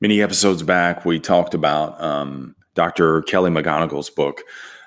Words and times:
Many 0.00 0.20
episodes 0.20 0.62
back, 0.62 1.06
we 1.06 1.18
talked 1.18 1.54
about 1.54 2.00
um, 2.02 2.54
Dr. 2.74 3.22
Kelly 3.22 3.50
McGonigal's 3.50 4.10
book, 4.10 4.42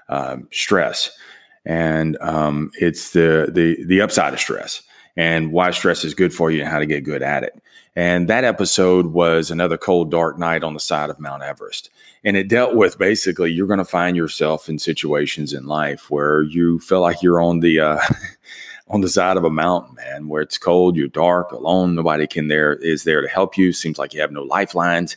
uh, 0.07 0.37
Stress, 0.51 1.09
and 1.65 2.15
um, 2.21 2.69
it's 2.75 3.11
the 3.11 3.49
the 3.51 3.83
the 3.85 4.01
upside 4.01 4.33
of 4.33 4.39
stress 4.39 4.83
and 5.17 5.51
why 5.51 5.71
stress 5.71 6.05
is 6.05 6.13
good 6.13 6.33
for 6.33 6.51
you 6.51 6.61
and 6.61 6.69
how 6.69 6.79
to 6.79 6.85
get 6.85 7.03
good 7.03 7.23
at 7.23 7.43
it. 7.43 7.59
And 7.95 8.27
that 8.29 8.43
episode 8.43 9.07
was 9.07 9.51
another 9.51 9.77
cold, 9.77 10.11
dark 10.11 10.37
night 10.37 10.63
on 10.63 10.75
the 10.75 10.79
side 10.79 11.09
of 11.09 11.19
Mount 11.19 11.43
Everest. 11.43 11.89
And 12.23 12.37
it 12.37 12.47
dealt 12.47 12.75
with 12.75 12.97
basically 12.97 13.51
you're 13.51 13.67
going 13.67 13.79
to 13.79 13.85
find 13.85 14.15
yourself 14.15 14.69
in 14.69 14.79
situations 14.79 15.53
in 15.53 15.65
life 15.65 16.09
where 16.09 16.43
you 16.43 16.79
feel 16.79 17.01
like 17.01 17.21
you're 17.21 17.41
on 17.41 17.59
the 17.59 17.79
uh, 17.79 17.99
on 18.89 19.01
the 19.01 19.09
side 19.09 19.37
of 19.37 19.43
a 19.43 19.49
mountain, 19.49 19.95
man, 19.95 20.27
where 20.27 20.41
it's 20.41 20.57
cold, 20.57 20.95
you're 20.95 21.07
dark, 21.07 21.51
alone, 21.51 21.95
nobody 21.95 22.25
can 22.25 22.47
there 22.47 22.73
is 22.73 23.03
there 23.03 23.21
to 23.21 23.27
help 23.27 23.57
you. 23.57 23.71
Seems 23.71 23.99
like 23.99 24.13
you 24.13 24.21
have 24.21 24.31
no 24.31 24.43
lifelines. 24.43 25.15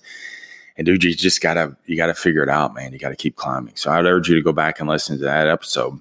And 0.76 0.86
dude, 0.86 1.04
you 1.04 1.14
just 1.14 1.40
gotta 1.40 1.76
you 1.86 1.96
gotta 1.96 2.14
figure 2.14 2.42
it 2.42 2.48
out, 2.48 2.74
man. 2.74 2.92
You 2.92 2.98
gotta 2.98 3.16
keep 3.16 3.36
climbing. 3.36 3.76
So 3.76 3.90
I'd 3.90 4.04
urge 4.04 4.28
you 4.28 4.34
to 4.34 4.42
go 4.42 4.52
back 4.52 4.80
and 4.80 4.88
listen 4.88 5.18
to 5.18 5.24
that 5.24 5.48
episode. 5.48 6.00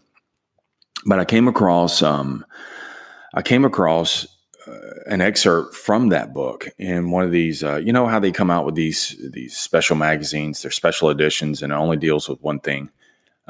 But 1.05 1.19
I 1.19 1.25
came 1.25 1.47
across 1.47 2.01
um, 2.01 2.45
I 3.33 3.41
came 3.41 3.65
across 3.65 4.27
uh, 4.67 4.77
an 5.07 5.21
excerpt 5.21 5.75
from 5.75 6.09
that 6.09 6.33
book 6.33 6.67
in 6.77 7.11
one 7.11 7.23
of 7.23 7.31
these. 7.31 7.63
Uh, 7.63 7.77
you 7.77 7.91
know 7.91 8.07
how 8.07 8.19
they 8.19 8.31
come 8.31 8.51
out 8.51 8.65
with 8.65 8.75
these 8.75 9.15
these 9.33 9.57
special 9.57 9.95
magazines? 9.95 10.61
They're 10.61 10.71
special 10.71 11.09
editions, 11.09 11.61
and 11.61 11.71
it 11.71 11.75
only 11.75 11.97
deals 11.97 12.29
with 12.29 12.41
one 12.41 12.59
thing. 12.59 12.89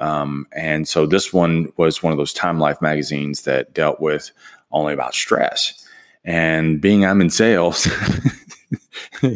Um, 0.01 0.47
and 0.51 0.87
so 0.87 1.05
this 1.05 1.31
one 1.31 1.71
was 1.77 2.01
one 2.01 2.11
of 2.11 2.17
those 2.17 2.33
Time 2.33 2.59
Life 2.59 2.81
magazines 2.81 3.43
that 3.43 3.73
dealt 3.73 4.01
with 4.01 4.31
only 4.71 4.93
about 4.93 5.13
stress. 5.13 5.87
And 6.25 6.81
being 6.81 7.05
I'm 7.05 7.21
in 7.21 7.29
sales, 7.29 7.87
uh, 9.23 9.29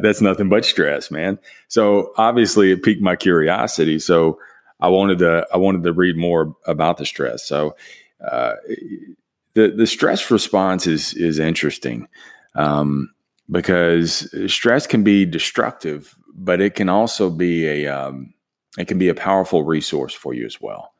that's 0.00 0.20
nothing 0.20 0.48
but 0.48 0.64
stress, 0.64 1.10
man. 1.10 1.38
So 1.68 2.12
obviously, 2.16 2.70
it 2.70 2.82
piqued 2.82 3.02
my 3.02 3.16
curiosity. 3.16 3.98
So 3.98 4.38
I 4.80 4.88
wanted 4.88 5.18
to 5.18 5.46
I 5.52 5.56
wanted 5.56 5.82
to 5.84 5.92
read 5.92 6.16
more 6.16 6.56
about 6.66 6.98
the 6.98 7.06
stress. 7.06 7.44
So 7.44 7.76
uh, 8.24 8.54
the 9.54 9.68
the 9.68 9.86
stress 9.86 10.30
response 10.30 10.86
is 10.86 11.12
is 11.14 11.38
interesting 11.38 12.08
um, 12.54 13.12
because 13.50 14.32
stress 14.52 14.86
can 14.86 15.02
be 15.02 15.24
destructive, 15.24 16.16
but 16.34 16.60
it 16.60 16.74
can 16.74 16.88
also 16.88 17.30
be 17.30 17.66
a 17.66 17.86
um, 17.86 18.32
it 18.78 18.88
can 18.88 18.98
be 18.98 19.08
a 19.08 19.14
powerful 19.14 19.64
resource 19.64 20.14
for 20.14 20.34
you 20.34 20.46
as 20.46 20.60
well. 20.60 20.92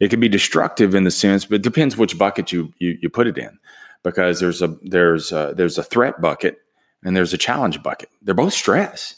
It 0.00 0.10
can 0.10 0.20
be 0.20 0.28
destructive 0.28 0.94
in 0.94 1.04
the 1.04 1.10
sense, 1.10 1.44
but 1.44 1.56
it 1.56 1.62
depends 1.62 1.96
which 1.96 2.18
bucket 2.18 2.52
you 2.52 2.72
you, 2.78 2.98
you 3.02 3.10
put 3.10 3.26
it 3.26 3.38
in, 3.38 3.58
because 4.02 4.40
there's 4.40 4.62
a 4.62 4.76
there's 4.82 5.32
a, 5.32 5.54
there's 5.56 5.78
a 5.78 5.82
threat 5.82 6.20
bucket 6.20 6.58
and 7.04 7.16
there's 7.16 7.34
a 7.34 7.38
challenge 7.38 7.82
bucket. 7.82 8.08
They're 8.22 8.34
both 8.34 8.54
stress. 8.54 9.14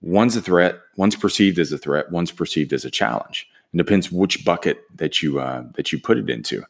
One's 0.00 0.34
a 0.34 0.42
threat, 0.42 0.80
one's 0.96 1.14
perceived 1.14 1.58
as 1.58 1.70
a 1.70 1.78
threat, 1.78 2.10
one's 2.10 2.32
perceived 2.32 2.72
as 2.72 2.84
a 2.84 2.90
challenge. 2.90 3.46
It 3.72 3.76
depends 3.76 4.10
which 4.10 4.44
bucket 4.44 4.82
that 4.96 5.22
you 5.22 5.38
uh, 5.38 5.64
that 5.74 5.92
you 5.92 6.00
put 6.00 6.18
it 6.18 6.28
into. 6.28 6.64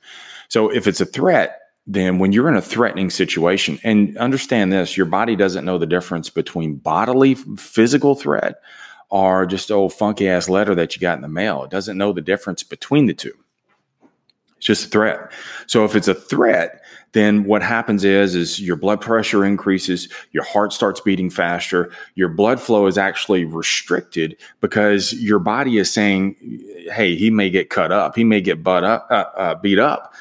So 0.48 0.68
if 0.68 0.86
it's 0.86 1.00
a 1.00 1.06
threat, 1.06 1.60
then 1.86 2.18
when 2.18 2.32
you're 2.32 2.48
in 2.48 2.56
a 2.56 2.62
threatening 2.62 3.10
situation, 3.10 3.78
and 3.82 4.16
understand 4.18 4.72
this, 4.72 4.96
your 4.96 5.06
body 5.06 5.34
doesn't 5.34 5.64
know 5.64 5.78
the 5.78 5.86
difference 5.86 6.30
between 6.30 6.76
bodily 6.76 7.34
physical 7.34 8.14
threat 8.14 8.56
or 9.12 9.44
just 9.44 9.70
old 9.70 9.92
funky 9.92 10.26
ass 10.26 10.48
letter 10.48 10.74
that 10.74 10.96
you 10.96 11.00
got 11.00 11.18
in 11.18 11.20
the 11.22 11.28
mail. 11.28 11.64
It 11.64 11.70
doesn't 11.70 11.98
know 11.98 12.14
the 12.14 12.22
difference 12.22 12.62
between 12.62 13.04
the 13.04 13.12
two. 13.12 13.34
It's 14.56 14.66
just 14.66 14.86
a 14.86 14.88
threat. 14.88 15.30
So 15.66 15.84
if 15.84 15.94
it's 15.94 16.08
a 16.08 16.14
threat, 16.14 16.82
then 17.12 17.44
what 17.44 17.62
happens 17.62 18.04
is 18.04 18.34
is 18.34 18.58
your 18.58 18.76
blood 18.76 19.02
pressure 19.02 19.44
increases, 19.44 20.08
your 20.32 20.44
heart 20.44 20.72
starts 20.72 20.98
beating 20.98 21.28
faster, 21.28 21.92
your 22.14 22.30
blood 22.30 22.58
flow 22.58 22.86
is 22.86 22.96
actually 22.96 23.44
restricted 23.44 24.34
because 24.62 25.12
your 25.12 25.38
body 25.38 25.76
is 25.76 25.92
saying, 25.92 26.34
"Hey, 26.90 27.14
he 27.14 27.28
may 27.28 27.50
get 27.50 27.68
cut 27.68 27.92
up, 27.92 28.16
he 28.16 28.24
may 28.24 28.40
get 28.40 28.62
butt 28.62 28.82
up, 28.82 29.06
uh, 29.10 29.24
uh, 29.36 29.54
beat 29.56 29.78
up." 29.78 30.14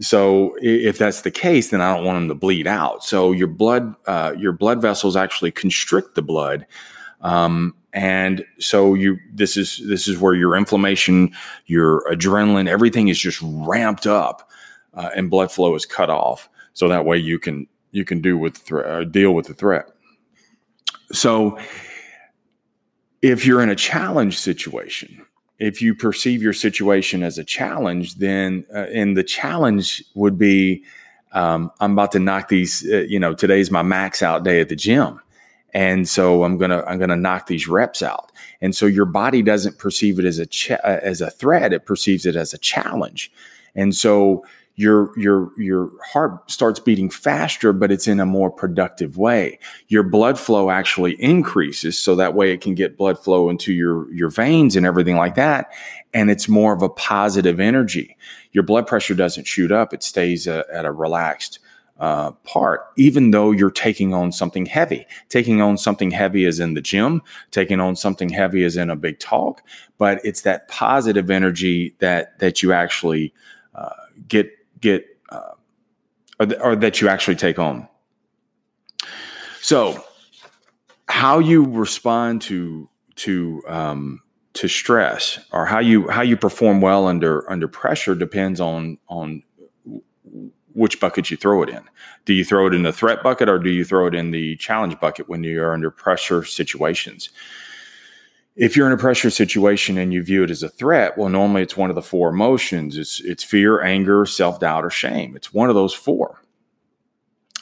So 0.00 0.56
if 0.60 0.98
that's 0.98 1.20
the 1.20 1.30
case, 1.30 1.70
then 1.70 1.80
I 1.80 1.94
don't 1.94 2.04
want 2.04 2.18
him 2.18 2.28
to 2.28 2.34
bleed 2.34 2.66
out. 2.66 3.04
So 3.04 3.30
your 3.30 3.46
blood, 3.46 3.94
uh, 4.08 4.34
your 4.36 4.50
blood 4.50 4.82
vessels 4.82 5.14
actually 5.14 5.52
constrict 5.52 6.16
the 6.16 6.22
blood, 6.22 6.66
um, 7.20 7.76
and 7.94 8.44
so 8.58 8.94
you 8.94 9.18
this 9.32 9.56
is 9.56 9.80
this 9.86 10.06
is 10.08 10.18
where 10.18 10.34
your 10.34 10.56
inflammation, 10.56 11.32
your 11.66 12.02
adrenaline, 12.10 12.68
everything 12.68 13.08
is 13.08 13.18
just 13.18 13.40
ramped 13.42 14.06
up, 14.06 14.50
uh, 14.94 15.10
and 15.16 15.30
blood 15.30 15.50
flow 15.50 15.74
is 15.76 15.86
cut 15.86 16.10
off. 16.10 16.48
So 16.72 16.88
that 16.88 17.06
way 17.06 17.16
you 17.16 17.38
can 17.38 17.68
you 17.92 18.04
can 18.04 18.20
do 18.20 18.36
with 18.36 18.56
thre- 18.56 18.84
uh, 18.84 19.04
deal 19.04 19.32
with 19.32 19.46
the 19.46 19.54
threat. 19.54 19.88
So 21.12 21.58
if 23.22 23.46
you're 23.46 23.62
in 23.62 23.70
a 23.70 23.76
challenge 23.76 24.38
situation, 24.38 25.24
if 25.60 25.80
you 25.80 25.94
perceive 25.94 26.42
your 26.42 26.52
situation 26.52 27.22
as 27.22 27.38
a 27.38 27.44
challenge, 27.44 28.16
then 28.16 28.66
uh, 28.74 28.86
and 28.92 29.16
the 29.16 29.22
challenge 29.22 30.02
would 30.14 30.36
be, 30.36 30.82
um, 31.32 31.70
I'm 31.78 31.92
about 31.92 32.10
to 32.12 32.18
knock 32.18 32.48
these. 32.48 32.84
Uh, 32.90 33.04
you 33.08 33.20
know, 33.20 33.34
today's 33.34 33.70
my 33.70 33.82
max 33.82 34.20
out 34.20 34.42
day 34.42 34.60
at 34.60 34.68
the 34.68 34.76
gym, 34.76 35.20
and 35.74 36.08
so 36.08 36.44
I'm 36.44 36.56
gonna 36.56 36.82
I'm 36.86 36.98
gonna 36.98 37.16
knock 37.16 37.48
these 37.48 37.68
reps 37.68 38.02
out. 38.02 38.30
And 38.60 38.74
so 38.74 38.86
your 38.86 39.04
body 39.04 39.42
doesn't 39.42 39.78
perceive 39.78 40.18
it 40.18 40.24
as 40.24 40.38
a 40.38 40.46
ch- 40.46 40.70
uh, 40.70 40.78
as 41.02 41.20
a 41.20 41.30
threat; 41.30 41.72
it 41.72 41.84
perceives 41.84 42.24
it 42.24 42.36
as 42.36 42.54
a 42.54 42.58
challenge. 42.58 43.30
And 43.74 43.94
so 43.94 44.44
your 44.76 45.16
your 45.18 45.50
your 45.60 45.90
heart 46.04 46.50
starts 46.50 46.80
beating 46.80 47.08
faster 47.08 47.72
but 47.72 47.92
it's 47.92 48.08
in 48.08 48.18
a 48.20 48.26
more 48.26 48.50
productive 48.50 49.16
way. 49.16 49.58
Your 49.88 50.02
blood 50.02 50.38
flow 50.38 50.70
actually 50.70 51.12
increases 51.22 51.98
so 51.98 52.16
that 52.16 52.34
way 52.34 52.52
it 52.52 52.60
can 52.60 52.74
get 52.74 52.96
blood 52.96 53.18
flow 53.18 53.50
into 53.50 53.72
your 53.72 54.12
your 54.12 54.30
veins 54.30 54.76
and 54.76 54.86
everything 54.86 55.16
like 55.16 55.34
that. 55.34 55.72
And 56.12 56.30
it's 56.30 56.48
more 56.48 56.72
of 56.72 56.82
a 56.82 56.88
positive 56.88 57.58
energy. 57.58 58.16
Your 58.52 58.62
blood 58.62 58.86
pressure 58.86 59.14
doesn't 59.14 59.46
shoot 59.46 59.72
up. 59.72 59.92
It 59.92 60.04
stays 60.04 60.46
a, 60.46 60.64
at 60.72 60.84
a 60.84 60.92
relaxed 60.92 61.58
uh, 61.98 62.32
part, 62.44 62.86
even 62.96 63.30
though 63.30 63.52
you're 63.52 63.70
taking 63.70 64.12
on 64.12 64.32
something 64.32 64.66
heavy. 64.66 65.06
Taking 65.28 65.60
on 65.60 65.78
something 65.78 66.10
heavy 66.10 66.44
is 66.44 66.58
in 66.58 66.74
the 66.74 66.80
gym, 66.80 67.22
taking 67.50 67.80
on 67.80 67.96
something 67.96 68.28
heavy 68.28 68.64
is 68.64 68.76
in 68.76 68.90
a 68.90 68.96
big 68.96 69.18
talk, 69.20 69.62
but 69.96 70.20
it's 70.24 70.42
that 70.42 70.68
positive 70.68 71.30
energy 71.30 71.94
that 72.00 72.38
that 72.40 72.62
you 72.62 72.72
actually 72.72 73.32
uh, 73.74 73.90
get 74.28 74.50
get 74.80 75.06
uh, 75.30 75.52
or, 76.40 76.46
th- 76.46 76.60
or 76.60 76.76
that 76.76 77.00
you 77.00 77.08
actually 77.08 77.36
take 77.36 77.58
on. 77.58 77.88
So, 79.60 80.04
how 81.08 81.38
you 81.38 81.64
respond 81.64 82.42
to 82.42 82.88
to 83.16 83.62
um, 83.68 84.20
to 84.54 84.68
stress 84.68 85.38
or 85.52 85.66
how 85.66 85.78
you 85.78 86.08
how 86.08 86.22
you 86.22 86.36
perform 86.36 86.80
well 86.80 87.06
under 87.06 87.48
under 87.50 87.68
pressure 87.68 88.14
depends 88.14 88.60
on 88.60 88.98
on 89.08 89.42
which 90.74 91.00
bucket 91.00 91.30
you 91.30 91.36
throw 91.36 91.62
it 91.62 91.68
in. 91.68 91.82
Do 92.24 92.34
you 92.34 92.44
throw 92.44 92.66
it 92.66 92.74
in 92.74 92.82
the 92.82 92.92
threat 92.92 93.22
bucket 93.22 93.48
or 93.48 93.58
do 93.58 93.70
you 93.70 93.84
throw 93.84 94.06
it 94.06 94.14
in 94.14 94.30
the 94.30 94.56
challenge 94.56 94.98
bucket 95.00 95.28
when 95.28 95.42
you 95.42 95.62
are 95.62 95.72
under 95.72 95.90
pressure 95.90 96.44
situations? 96.44 97.30
if 98.56 98.76
you're 98.76 98.86
in 98.86 98.92
a 98.92 98.98
pressure 98.98 99.30
situation 99.30 99.98
and 99.98 100.12
you 100.12 100.22
view 100.22 100.44
it 100.44 100.50
as 100.50 100.62
a 100.62 100.68
threat, 100.68 101.18
well, 101.18 101.28
normally 101.28 101.62
it's 101.62 101.76
one 101.76 101.90
of 101.90 101.96
the 101.96 102.02
four 102.02 102.28
emotions. 102.28 102.96
It's 102.96 103.20
it's 103.20 103.42
fear, 103.42 103.82
anger, 103.82 104.26
self 104.26 104.60
doubt, 104.60 104.84
or 104.84 104.90
shame. 104.90 105.34
It's 105.34 105.52
one 105.52 105.68
of 105.68 105.74
those 105.74 105.94
four. 105.94 106.40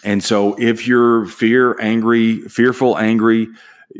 And 0.04 0.22
so, 0.22 0.54
if 0.58 0.86
you're 0.86 1.26
fear, 1.26 1.78
angry, 1.80 2.40
fearful, 2.42 2.98
angry, 2.98 3.48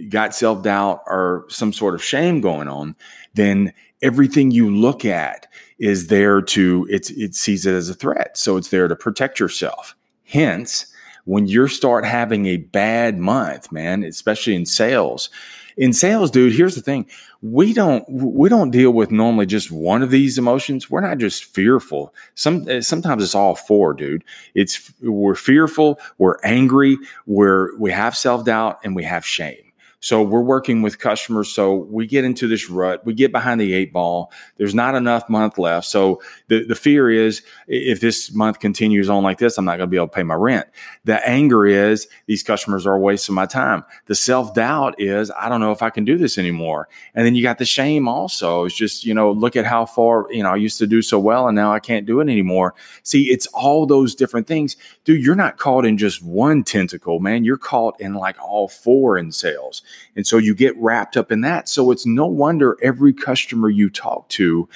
got 0.09 0.35
self 0.35 0.63
doubt, 0.63 1.03
or 1.07 1.47
some 1.49 1.73
sort 1.73 1.95
of 1.95 2.05
shame 2.05 2.41
going 2.41 2.69
on, 2.69 2.95
then 3.35 3.73
everything 4.03 4.51
you 4.51 4.75
look 4.75 5.05
at 5.05 5.47
is 5.79 6.09
there 6.09 6.43
to 6.43 6.87
it's 6.91 7.11
it 7.11 7.35
sees 7.35 7.67
it 7.67 7.75
as 7.75 7.89
a 7.89 7.95
threat. 7.95 8.37
So 8.37 8.57
it's 8.57 8.69
there 8.69 8.89
to 8.89 8.97
protect 8.97 9.41
yourself. 9.41 9.95
Hence, 10.25 10.87
when 11.25 11.47
you 11.47 11.69
start 11.69 12.05
having 12.05 12.47
a 12.47 12.57
bad 12.57 13.19
month, 13.19 13.71
man, 13.73 14.03
especially 14.03 14.55
in 14.55 14.67
sales 14.67 15.31
in 15.77 15.93
sales, 15.93 16.31
dude, 16.31 16.55
here's 16.55 16.75
the 16.75 16.83
thing. 16.83 17.07
We 17.41 17.73
don't 17.73 18.05
we 18.09 18.49
don't 18.49 18.71
deal 18.71 18.93
with 18.93 19.11
normally 19.11 19.47
just 19.47 19.71
one 19.71 20.03
of 20.03 20.11
these 20.11 20.39
emotions. 20.39 20.91
We're 20.91 21.01
not 21.01 21.19
just 21.19 21.45
fearful. 21.45 22.15
Some 22.35 22.69
eh, 22.69 22.81
sometimes 22.81 23.23
it's 23.23 23.35
all 23.35 23.55
four, 23.55 23.95
dude. 23.95 24.25
It's 24.55 24.93
we're 25.01 25.35
fearful, 25.35 25.99
we're 26.19 26.39
angry, 26.45 26.99
we're 27.27 27.77
we 27.79 27.91
have 27.91 28.17
self-doubt 28.17 28.81
and 28.85 28.95
we 28.95 29.05
have 29.05 29.25
shame. 29.25 29.72
So 30.03 30.21
we're 30.21 30.41
working 30.43 30.83
with 30.83 30.99
customers. 30.99 31.49
So 31.49 31.75
we 31.75 32.09
get 32.09 32.25
into 32.25 32.49
this 32.49 32.69
rut, 32.69 33.07
we 33.07 33.15
get 33.15 33.31
behind 33.31 33.61
the 33.61 33.73
eight 33.73 33.93
ball. 33.93 34.33
There's 34.57 34.75
not 34.75 34.97
enough 34.97 35.29
month 35.29 35.59
left. 35.59 35.87
So 35.87 36.21
the, 36.49 36.65
the 36.65 36.75
fear 36.75 37.09
is 37.09 37.43
if 37.69 38.01
this 38.01 38.35
month 38.35 38.59
continues 38.59 39.09
on 39.09 39.23
like 39.23 39.39
this, 39.39 39.57
I'm 39.59 39.65
not 39.65 39.77
going 39.77 39.87
to 39.87 39.91
be 39.91 39.97
able 39.97 40.09
to 40.09 40.15
pay 40.15 40.25
my 40.25 40.35
rent. 40.35 40.67
The 41.05 41.25
anger 41.27 41.65
is 41.67 42.09
these 42.27 42.43
customers 42.43 42.85
are 42.85 42.99
wasting 42.99 43.37
my 43.37 43.47
time. 43.47 43.85
The 44.07 44.17
self 44.17 44.55
doubt 44.55 44.97
is 44.99 45.31
I 45.39 45.49
don't 45.49 45.61
know 45.61 45.71
if 45.71 45.83
I 45.83 45.91
can 45.91 46.05
do 46.05 46.19
this 46.19 46.37
anymore. 46.37 46.89
And 47.15 47.25
then 47.25 47.37
you 47.37 47.43
got 47.45 47.59
the 47.59 47.65
shame 47.65 48.09
also. 48.09 48.65
It's 48.65 48.75
just, 48.75 49.07
you 49.07 49.15
know, 49.15 49.31
look 49.31 49.55
at 49.55 49.67
how 49.67 49.87
far, 49.87 50.27
you 50.31 50.43
know, 50.43 50.51
I 50.51 50.57
used 50.57 50.79
to 50.79 50.87
do 50.89 51.01
so 51.01 51.21
well 51.21 51.47
and 51.47 51.55
now 51.55 51.73
I 51.73 51.79
can't 51.79 52.07
do 52.07 52.19
it 52.19 52.29
anymore. 52.29 52.75
See, 53.05 53.31
it's 53.31 53.47
all 53.49 53.87
those 53.87 54.17
different 54.17 54.49
things. 54.49 54.77
Dude, 55.05 55.25
you're 55.25 55.37
not 55.37 55.59
caught 55.59 55.87
in 55.87 55.97
just 55.97 56.25
one 56.25 56.65
tentacle, 56.65 57.21
man. 57.21 57.45
You're 57.45 57.57
caught 57.57 58.01
in 58.01 58.15
like 58.15 58.37
all 58.43 58.67
four 58.67 59.17
in 59.17 59.31
sales. 59.31 59.83
And 60.17 60.27
so 60.27 60.39
you 60.39 60.55
get 60.55 60.77
wrapped 60.77 61.17
up 61.17 61.33
in 61.33 61.41
that. 61.43 61.69
So 61.69 61.91
it's 61.91 62.07
no 62.07 62.27
wonder 62.27 62.77
every 62.83 63.13
customer 63.13 63.69
you 63.69 63.91
talk 63.91 64.29
to, 64.31 64.69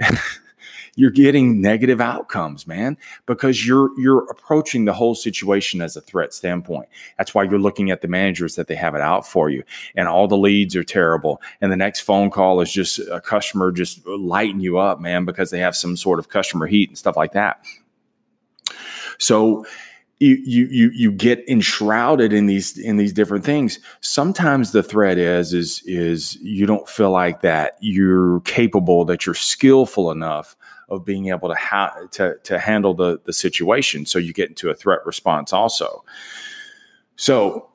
you're 0.96 1.10
getting 1.10 1.60
negative 1.60 2.00
outcomes, 2.00 2.66
man, 2.66 2.96
because 3.26 3.66
you're 3.66 3.90
you're 4.00 4.24
approaching 4.30 4.86
the 4.86 4.92
whole 4.94 5.14
situation 5.14 5.80
as 5.82 5.94
a 5.96 6.00
threat 6.00 6.32
standpoint. 6.32 6.88
That's 7.18 7.34
why 7.34 7.44
you're 7.44 7.58
looking 7.58 7.90
at 7.90 8.00
the 8.00 8.08
managers 8.08 8.56
that 8.56 8.66
they 8.66 8.74
have 8.74 8.94
it 8.94 9.02
out 9.02 9.26
for 9.26 9.48
you, 9.50 9.62
and 9.94 10.08
all 10.08 10.26
the 10.26 10.38
leads 10.38 10.74
are 10.74 10.84
terrible. 10.84 11.40
And 11.60 11.70
the 11.70 11.76
next 11.76 12.00
phone 12.00 12.30
call 12.30 12.60
is 12.60 12.72
just 12.72 12.98
a 12.98 13.20
customer 13.20 13.70
just 13.70 14.04
lighting 14.06 14.60
you 14.60 14.78
up, 14.78 15.00
man, 15.00 15.24
because 15.26 15.50
they 15.50 15.60
have 15.60 15.76
some 15.76 15.96
sort 15.96 16.18
of 16.18 16.30
customer 16.30 16.66
heat 16.66 16.88
and 16.88 16.98
stuff 16.98 17.16
like 17.16 17.32
that. 17.32 17.64
So 19.18 19.66
you 20.18 20.66
you 20.70 20.90
you 20.94 21.12
get 21.12 21.46
enshrouded 21.48 22.32
in 22.32 22.46
these 22.46 22.78
in 22.78 22.96
these 22.96 23.12
different 23.12 23.44
things. 23.44 23.78
Sometimes 24.00 24.72
the 24.72 24.82
threat 24.82 25.18
is 25.18 25.52
is 25.52 25.82
is 25.84 26.36
you 26.36 26.64
don't 26.64 26.88
feel 26.88 27.10
like 27.10 27.42
that 27.42 27.76
you're 27.80 28.40
capable, 28.40 29.04
that 29.04 29.26
you're 29.26 29.34
skillful 29.34 30.10
enough 30.10 30.56
of 30.88 31.04
being 31.04 31.28
able 31.28 31.48
to 31.48 31.54
ha- 31.54 31.94
to 32.12 32.36
to 32.44 32.58
handle 32.58 32.94
the 32.94 33.20
the 33.24 33.32
situation. 33.32 34.06
So 34.06 34.18
you 34.18 34.32
get 34.32 34.48
into 34.48 34.70
a 34.70 34.74
threat 34.74 35.00
response 35.04 35.52
also. 35.52 36.02
So 37.16 37.68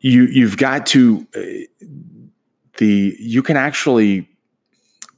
you 0.00 0.24
you've 0.24 0.56
got 0.56 0.86
to 0.86 1.26
uh, 1.36 1.86
the 2.78 3.16
you 3.18 3.42
can 3.44 3.56
actually 3.56 4.28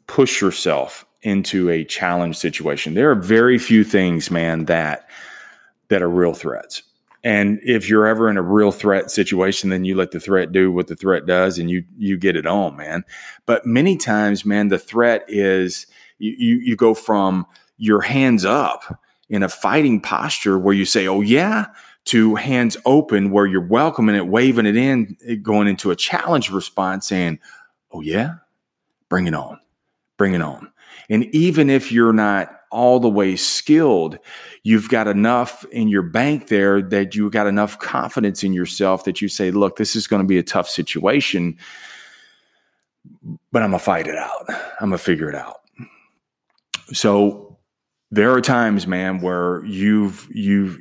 push 0.07 0.43
yourself 0.43 1.07
into 1.23 1.71
a 1.71 1.85
challenge 1.85 2.37
situation. 2.37 2.93
There 2.93 3.11
are 3.11 3.15
very 3.15 3.57
few 3.57 3.85
things, 3.85 4.31
man, 4.31 4.67
that 4.67 5.09
that 5.89 6.03
are 6.03 6.09
real 6.09 6.35
threats. 6.35 6.83
And 7.25 7.61
if 7.63 7.89
you're 7.89 8.07
ever 8.07 8.29
in 8.29 8.37
a 8.37 8.43
real 8.43 8.73
threat 8.73 9.11
situation, 9.11 9.71
then 9.71 9.85
you 9.85 9.95
let 9.95 10.11
the 10.11 10.19
threat 10.19 10.51
do 10.51 10.73
what 10.73 10.89
the 10.89 10.97
threat 10.97 11.25
does 11.25 11.59
and 11.59 11.71
you 11.71 11.85
you 11.97 12.19
get 12.19 12.37
it 12.37 12.47
on, 12.47 12.77
man. 12.77 13.05
But 13.47 13.65
many 13.65 13.97
times, 13.97 14.45
man, 14.45 14.69
the 14.69 14.79
threat 14.79 15.25
is 15.29 15.87
you 16.19 16.35
you, 16.37 16.57
you 16.57 16.77
go 16.77 16.95
from 16.95 17.47
your 17.77 18.01
hands 18.01 18.45
up 18.45 19.01
in 19.29 19.43
a 19.43 19.49
fighting 19.49 20.01
posture 20.01 20.59
where 20.59 20.75
you 20.75 20.85
say, 20.85 21.07
"Oh 21.07 21.21
yeah," 21.21 21.67
to 22.07 22.35
hands 22.35 22.77
open 22.85 23.31
where 23.31 23.47
you're 23.47 23.61
welcoming 23.61 24.17
it, 24.17 24.27
waving 24.27 24.67
it 24.67 24.77
in, 24.77 25.17
going 25.43 25.69
into 25.69 25.93
a 25.93 25.97
challenge 25.97 26.51
response, 26.51 27.07
saying, 27.07 27.39
"Oh 27.93 28.01
yeah, 28.01 28.37
bring 29.09 29.29
it 29.29 29.35
on, 29.35 29.61
bring 30.17 30.35
it 30.35 30.43
on." 30.43 30.73
And 31.09 31.25
even 31.35 31.71
if 31.71 31.93
you're 31.93 32.13
not 32.13 32.62
all 32.73 32.99
the 32.99 33.09
way 33.09 33.37
skilled, 33.37 34.19
you've 34.63 34.89
got 34.89 35.07
enough 35.07 35.65
in 35.67 35.89
your 35.89 36.03
bank 36.03 36.49
there 36.49 36.83
that 36.83 37.15
you've 37.15 37.33
got 37.33 37.47
enough 37.47 37.79
confidence 37.79 38.43
in 38.43 38.53
yourself 38.53 39.05
that 39.05 39.21
you 39.21 39.29
say, 39.29 39.51
look, 39.51 39.77
this 39.77 39.95
is 39.95 40.07
going 40.07 40.23
to 40.23 40.27
be 40.27 40.39
a 40.39 40.43
tough 40.43 40.69
situation, 40.69 41.57
but 43.53 43.63
I'm 43.63 43.71
going 43.71 43.79
to 43.79 43.85
fight 43.85 44.07
it 44.07 44.17
out. 44.17 44.47
I'm 44.49 44.89
going 44.89 44.93
to 44.93 44.99
figure 44.99 45.29
it 45.29 45.35
out. 45.35 45.61
So 46.93 47.59
there 48.11 48.33
are 48.33 48.41
times, 48.41 48.87
man, 48.87 49.21
where 49.21 49.65
you've, 49.65 50.27
you've, 50.31 50.79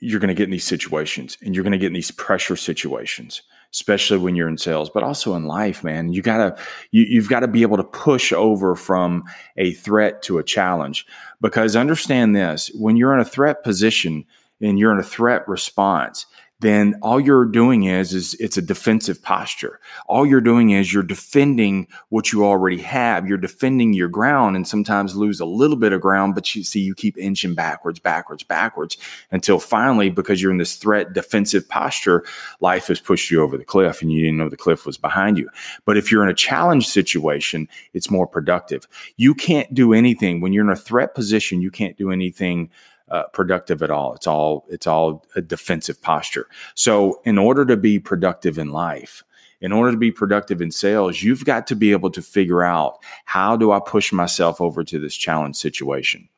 you're 0.00 0.20
going 0.20 0.28
to 0.28 0.34
get 0.34 0.44
in 0.44 0.50
these 0.50 0.64
situations 0.64 1.38
and 1.42 1.54
you're 1.54 1.64
going 1.64 1.72
to 1.72 1.78
get 1.78 1.88
in 1.88 1.92
these 1.92 2.10
pressure 2.10 2.56
situations 2.56 3.42
especially 3.74 4.18
when 4.18 4.36
you're 4.36 4.48
in 4.48 4.56
sales, 4.56 4.88
but 4.88 5.02
also 5.02 5.34
in 5.34 5.46
life, 5.46 5.82
man. 5.82 6.12
You 6.12 6.22
gotta 6.22 6.56
you, 6.92 7.02
you've 7.02 7.28
got 7.28 7.40
to 7.40 7.48
be 7.48 7.62
able 7.62 7.76
to 7.76 7.84
push 7.84 8.32
over 8.32 8.76
from 8.76 9.24
a 9.56 9.72
threat 9.72 10.22
to 10.22 10.38
a 10.38 10.44
challenge. 10.44 11.04
Because 11.40 11.74
understand 11.74 12.36
this: 12.36 12.70
when 12.74 12.96
you're 12.96 13.12
in 13.12 13.20
a 13.20 13.24
threat 13.24 13.64
position 13.64 14.24
and 14.60 14.78
you're 14.78 14.92
in 14.92 15.00
a 15.00 15.02
threat 15.02 15.46
response, 15.48 16.24
then 16.64 16.94
all 17.02 17.20
you're 17.20 17.44
doing 17.44 17.84
is 17.84 18.14
is 18.14 18.34
it's 18.34 18.56
a 18.56 18.62
defensive 18.62 19.22
posture. 19.22 19.80
All 20.06 20.24
you're 20.24 20.40
doing 20.40 20.70
is 20.70 20.92
you're 20.92 21.02
defending 21.02 21.86
what 22.08 22.32
you 22.32 22.44
already 22.44 22.80
have. 22.80 23.28
You're 23.28 23.36
defending 23.36 23.92
your 23.92 24.08
ground 24.08 24.56
and 24.56 24.66
sometimes 24.66 25.14
lose 25.14 25.40
a 25.40 25.44
little 25.44 25.76
bit 25.76 25.92
of 25.92 26.00
ground, 26.00 26.34
but 26.34 26.54
you 26.54 26.64
see 26.64 26.80
you 26.80 26.94
keep 26.94 27.18
inching 27.18 27.54
backwards, 27.54 27.98
backwards, 27.98 28.42
backwards 28.42 28.96
until 29.30 29.58
finally 29.58 30.08
because 30.08 30.40
you're 30.40 30.52
in 30.52 30.58
this 30.58 30.76
threat 30.76 31.12
defensive 31.12 31.68
posture, 31.68 32.24
life 32.60 32.86
has 32.86 32.98
pushed 32.98 33.30
you 33.30 33.42
over 33.42 33.58
the 33.58 33.64
cliff 33.64 34.00
and 34.00 34.10
you 34.10 34.22
didn't 34.22 34.38
know 34.38 34.48
the 34.48 34.56
cliff 34.56 34.86
was 34.86 34.96
behind 34.96 35.36
you. 35.36 35.50
But 35.84 35.98
if 35.98 36.10
you're 36.10 36.22
in 36.22 36.30
a 36.30 36.34
challenge 36.34 36.88
situation, 36.88 37.68
it's 37.92 38.10
more 38.10 38.26
productive. 38.26 38.88
You 39.16 39.34
can't 39.34 39.72
do 39.74 39.92
anything 39.92 40.40
when 40.40 40.54
you're 40.54 40.64
in 40.64 40.70
a 40.70 40.76
threat 40.76 41.14
position, 41.14 41.60
you 41.60 41.70
can't 41.70 41.98
do 41.98 42.10
anything 42.10 42.70
uh, 43.10 43.24
productive 43.32 43.82
at 43.82 43.90
all. 43.90 44.14
It's 44.14 44.26
all 44.26 44.64
it's 44.68 44.86
all 44.86 45.24
a 45.36 45.42
defensive 45.42 46.00
posture. 46.00 46.48
So 46.74 47.20
in 47.24 47.38
order 47.38 47.64
to 47.66 47.76
be 47.76 47.98
productive 47.98 48.58
in 48.58 48.72
life, 48.72 49.22
in 49.60 49.72
order 49.72 49.92
to 49.92 49.98
be 49.98 50.10
productive 50.10 50.60
in 50.60 50.70
sales, 50.70 51.22
you've 51.22 51.44
got 51.44 51.66
to 51.68 51.76
be 51.76 51.92
able 51.92 52.10
to 52.10 52.22
figure 52.22 52.62
out 52.62 52.98
how 53.24 53.56
do 53.56 53.72
I 53.72 53.80
push 53.80 54.12
myself 54.12 54.60
over 54.60 54.84
to 54.84 54.98
this 54.98 55.14
challenge 55.14 55.56
situation. 55.56 56.28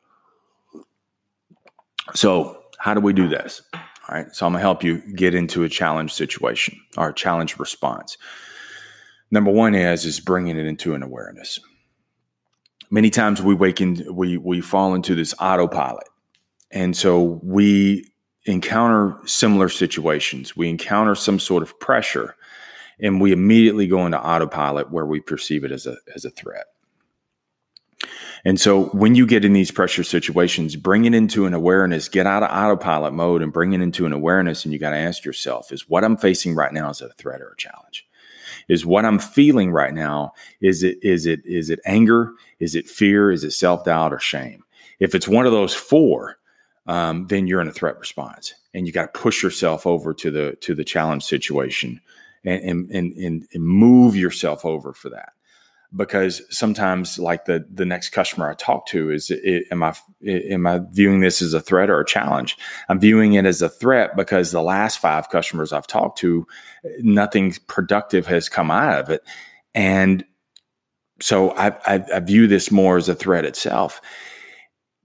So 2.15 2.63
how 2.79 2.95
do 2.95 3.01
we 3.01 3.13
do 3.13 3.29
this? 3.29 3.63
All 3.75 3.81
right. 4.15 4.35
So 4.35 4.47
I'm 4.47 4.53
gonna 4.53 4.61
help 4.61 4.85
you 4.85 4.99
get 5.15 5.35
into 5.35 5.65
a 5.65 5.69
challenge 5.69 6.13
situation 6.13 6.81
or 6.97 7.09
a 7.11 7.15
challenge 7.15 7.59
response. 7.59 8.17
Number 9.31 9.51
one 9.51 9.75
is 9.75 10.05
is 10.05 10.21
bringing 10.21 10.57
it 10.57 10.67
into 10.67 10.95
an 10.95 11.03
awareness. 11.03 11.59
Many 12.89 13.11
times 13.11 13.43
we 13.43 13.55
wake 13.55 13.81
in, 13.81 14.07
we 14.13 14.37
we 14.37 14.61
fall 14.61 14.95
into 14.95 15.17
this 15.17 15.35
autopilot 15.41 16.07
and 16.71 16.97
so 16.97 17.41
we 17.43 18.11
encounter 18.45 19.19
similar 19.27 19.69
situations. 19.69 20.57
We 20.57 20.69
encounter 20.69 21.15
some 21.15 21.39
sort 21.39 21.63
of 21.63 21.79
pressure 21.81 22.37
and 22.99 23.21
we 23.21 23.33
immediately 23.33 23.87
go 23.87 24.07
into 24.07 24.21
autopilot 24.21 24.91
where 24.91 25.07
we 25.07 25.21
perceive 25.21 25.65
it 25.65 25.73
as 25.73 25.87
a, 25.87 25.97
as 26.15 26.25
a 26.25 26.31
threat. 26.31 26.67
And 28.45 28.61
so 28.61 28.85
when 28.87 29.15
you 29.15 29.27
get 29.27 29.45
in 29.45 29.53
these 29.53 29.71
pressure 29.71 30.05
situations, 30.05 30.77
bring 30.77 31.05
it 31.05 31.15
into 31.15 31.47
an 31.47 31.55
awareness, 31.55 32.09
get 32.09 32.27
out 32.27 32.43
of 32.43 32.51
autopilot 32.51 33.13
mode 33.13 33.43
and 33.43 33.53
bring 33.53 33.73
it 33.73 33.81
into 33.81 34.07
an 34.07 34.13
awareness. 34.13 34.65
And 34.65 34.73
you 34.73 34.79
got 34.79 34.91
to 34.91 34.97
ask 34.97 35.25
yourself, 35.25 35.73
is 35.73 35.89
what 35.89 36.05
I'm 36.05 36.17
facing 36.17 36.55
right 36.55 36.73
now 36.73 36.91
is 36.91 37.01
a 37.01 37.09
threat 37.15 37.41
or 37.41 37.51
a 37.51 37.57
challenge? 37.57 38.07
Is 38.69 38.87
what 38.87 39.05
I'm 39.05 39.19
feeling 39.19 39.73
right 39.73 39.95
now, 39.95 40.33
is 40.61 40.83
it, 40.83 40.99
is 41.03 41.27
it, 41.27 41.41
is 41.45 41.71
it 41.71 41.81
anger? 41.85 42.33
Is 42.61 42.75
it 42.75 42.89
fear? 42.89 43.31
Is 43.31 43.45
it 43.45 43.53
self 43.53 43.85
doubt 43.85 44.13
or 44.13 44.19
shame? 44.19 44.65
If 44.99 45.15
it's 45.15 45.29
one 45.29 45.47
of 45.47 45.53
those 45.53 45.75
four, 45.75 46.39
um, 46.87 47.27
then 47.27 47.47
you're 47.47 47.61
in 47.61 47.69
a 47.69 47.73
threat 47.73 47.99
response, 47.99 48.55
and 48.73 48.87
you 48.87 48.93
got 48.93 49.13
to 49.13 49.21
push 49.21 49.43
yourself 49.43 49.87
over 49.87 50.15
to 50.15 50.31
the 50.31 50.57
to 50.61 50.75
the 50.75 50.85
challenge 50.85 51.25
situation, 51.25 52.01
and 52.45 52.91
and 52.91 53.13
and, 53.17 53.47
and 53.53 53.65
move 53.65 54.17
yourself 54.17 54.65
over 54.65 54.93
for 54.93 55.11
that. 55.11 55.33
Because 55.95 56.43
sometimes, 56.51 57.19
like 57.19 57.47
the 57.47 57.67
the 57.73 57.85
next 57.87 58.11
customer 58.11 58.51
I 58.51 58.55
talk 58.55 58.87
to, 58.89 59.11
is 59.11 59.31
it, 59.31 59.65
am 59.71 59.83
I 59.83 59.95
am 60.27 60.67
I 60.67 60.81
viewing 60.91 61.21
this 61.21 61.43
as 61.43 61.55
a 61.55 61.61
threat 61.61 61.91
or 61.91 62.01
a 62.01 62.07
challenge? 62.07 62.57
I'm 62.89 63.01
viewing 63.01 63.35
it 63.35 63.47
as 63.47 63.63
a 63.63 63.69
threat 63.69 64.17
because 64.17 64.51
the 64.51 64.63
last 64.63 64.99
five 64.99 65.29
customers 65.31 65.73
I've 65.73 65.87
talked 65.87 66.19
to, 66.19 66.47
nothing 67.01 67.55
productive 67.67 68.27
has 68.27 68.49
come 68.49 68.71
out 68.71 69.01
of 69.01 69.11
it, 69.11 69.23
and 69.75 70.25
so 71.21 71.51
I, 71.53 71.69
I, 71.87 72.05
I 72.15 72.21
view 72.21 72.47
this 72.47 72.71
more 72.71 72.97
as 72.97 73.09
a 73.09 73.15
threat 73.15 73.45
itself. 73.45 74.01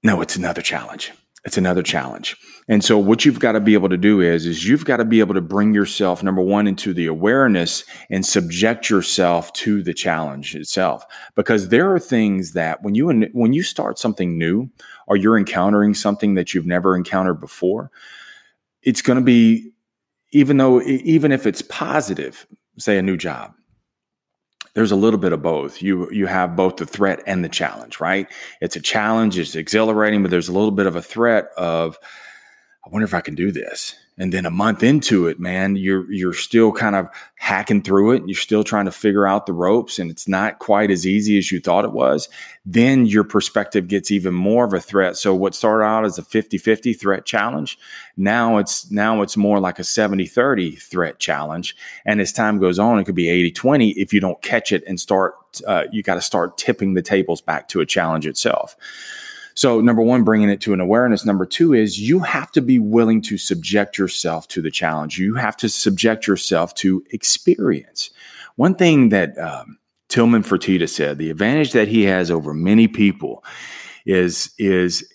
No, 0.04 0.22
it's 0.22 0.36
another 0.36 0.62
challenge 0.62 1.14
it's 1.44 1.58
another 1.58 1.82
challenge. 1.82 2.38
And 2.68 2.84
so 2.84 2.98
what 2.98 3.26
you've 3.26 3.40
got 3.40 3.54
to 3.54 3.60
be 3.60 3.74
able 3.74 3.90
to 3.90 3.98
do 3.98 4.22
is 4.22 4.46
is 4.46 4.68
you've 4.68 4.86
got 4.86 4.98
to 4.98 5.06
be 5.06 5.20
able 5.20 5.34
to 5.34 5.42
bring 5.42 5.74
yourself 5.74 6.22
number 6.22 6.42
1 6.42 6.68
into 6.68 6.94
the 6.94 7.08
awareness 7.08 7.84
and 8.10 8.26
subject 8.26 8.90
yourself 8.90 9.52
to 9.54 9.82
the 9.82 9.94
challenge 9.94 10.56
itself 10.56 11.04
because 11.36 11.70
there 11.70 11.92
are 11.92 12.00
things 12.00 12.54
that 12.54 12.84
when 12.84 12.94
you 12.96 13.10
when 13.34 13.54
you 13.54 13.64
start 13.64 13.98
something 13.98 14.38
new 14.38 14.70
or 15.08 15.18
you're 15.18 15.38
encountering 15.38 15.94
something 15.94 16.36
that 16.36 16.54
you've 16.54 16.68
never 16.68 16.96
encountered 16.96 17.40
before 17.40 17.92
it's 18.84 19.02
going 19.02 19.18
to 19.18 19.26
be 19.26 19.72
even 20.32 20.58
though 20.58 20.82
even 20.84 21.32
if 21.32 21.48
it's 21.48 21.64
positive 21.64 22.46
say 22.78 22.98
a 22.98 23.02
new 23.02 23.18
job 23.18 23.54
there's 24.74 24.92
a 24.92 24.96
little 24.96 25.20
bit 25.20 25.34
of 25.34 25.42
both. 25.42 25.82
You 25.82 26.10
you 26.12 26.28
have 26.28 26.56
both 26.56 26.78
the 26.78 26.86
threat 26.86 27.22
and 27.26 27.44
the 27.44 27.50
challenge, 27.50 28.00
right? 28.00 28.28
It's 28.62 28.76
a 28.76 28.82
challenge, 28.82 29.38
it's 29.38 29.56
exhilarating, 29.56 30.22
but 30.22 30.32
there's 30.32 30.50
a 30.50 30.54
little 30.54 30.72
bit 30.72 30.88
of 30.88 30.96
a 30.96 31.02
threat 31.02 31.50
of 31.58 31.98
I 32.86 32.90
wonder 32.90 33.06
if 33.06 33.14
I 33.14 33.22
can 33.22 33.36
do 33.36 33.52
this. 33.52 33.96
And 34.22 34.32
then 34.32 34.46
a 34.46 34.52
month 34.52 34.84
into 34.84 35.28
it 35.28 35.40
man 35.40 35.76
you're 35.76 36.10
you're 36.12 36.34
still 36.34 36.72
kind 36.72 36.96
of 36.96 37.10
hacking 37.42 37.82
through 37.82 38.12
it. 38.12 38.22
You're 38.28 38.36
still 38.36 38.64
trying 38.64 38.86
to 38.86 38.92
figure 38.92 39.26
out 39.26 39.48
the 39.48 39.52
ropes 39.52 39.98
and 39.98 40.12
it's 40.12 40.28
not 40.28 40.60
quite 40.60 40.92
as 40.92 41.08
easy 41.08 41.40
as 41.40 41.52
you 41.52 41.60
thought 41.60 41.86
it 41.86 41.92
was. 41.92 42.30
Then 42.68 43.08
your 43.08 43.24
perspective 43.24 43.88
gets 43.88 44.12
even 44.12 44.32
more 44.32 44.64
of 44.64 44.74
a 44.74 44.80
threat. 44.80 45.18
So 45.18 45.34
what 45.34 45.56
started 45.56 45.84
out 45.84 46.06
as 46.06 46.20
a 46.20 46.22
50-50 46.22 47.00
threat 47.00 47.26
challenge 47.26 47.80
now 48.16 48.60
it's 48.60 48.92
now 48.92 49.24
it's 49.24 49.38
more 49.38 49.60
like 49.60 49.80
a 49.80 49.82
70-30 49.82 50.80
threat 50.80 51.18
challenge. 51.18 51.76
And 52.06 52.22
as 52.22 52.32
time 52.32 52.60
goes 52.60 52.78
on 52.78 53.00
it 53.00 53.06
could 53.06 53.16
be 53.16 53.52
80-20 53.52 53.96
if 53.98 54.14
you 54.14 54.20
don't 54.20 54.40
catch 54.44 54.72
it 54.72 54.84
and 54.86 55.00
start 55.00 55.34
uh, 55.66 55.86
you 55.92 56.04
got 56.04 56.16
to 56.16 56.22
start 56.22 56.60
tipping 56.60 56.94
the 56.94 57.02
tables 57.02 57.42
back 57.42 57.70
to 57.70 57.82
a 57.82 57.88
challenge 57.88 58.28
itself 58.28 58.78
so, 59.54 59.82
number 59.82 60.02
one, 60.02 60.24
bringing 60.24 60.50
it 60.50 60.62
to 60.62 60.74
an 60.74 60.80
awareness. 60.80 61.26
Number 61.26 61.46
two 61.46 61.74
is 61.74 62.00
you 62.00 62.20
have 62.20 62.52
to 62.54 62.62
be 62.62 62.80
willing 62.80 63.22
to 63.24 63.38
subject 63.38 63.98
yourself 63.98 64.48
to 64.50 64.62
the 64.62 64.72
challenge. 64.72 65.18
You 65.18 65.36
have 65.36 65.58
to 65.58 65.70
subject 65.70 66.28
yourself 66.28 66.74
to 66.76 67.04
experience. 67.12 68.12
One 68.56 68.76
thing 68.76 69.10
that 69.10 69.38
um, 69.38 69.78
Tilman 70.10 70.44
Fertitta 70.44 70.90
said, 70.90 71.18
the 71.18 71.30
advantage 71.30 71.74
that 71.74 71.88
he 71.88 72.04
has 72.04 72.32
over 72.32 72.54
many 72.54 72.88
people 72.88 73.44
is, 74.06 74.52
is 74.58 75.12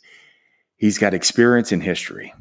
he's 0.77 0.99
got 0.99 1.15
experience 1.15 1.73
in 1.73 1.81
history. 1.81 2.33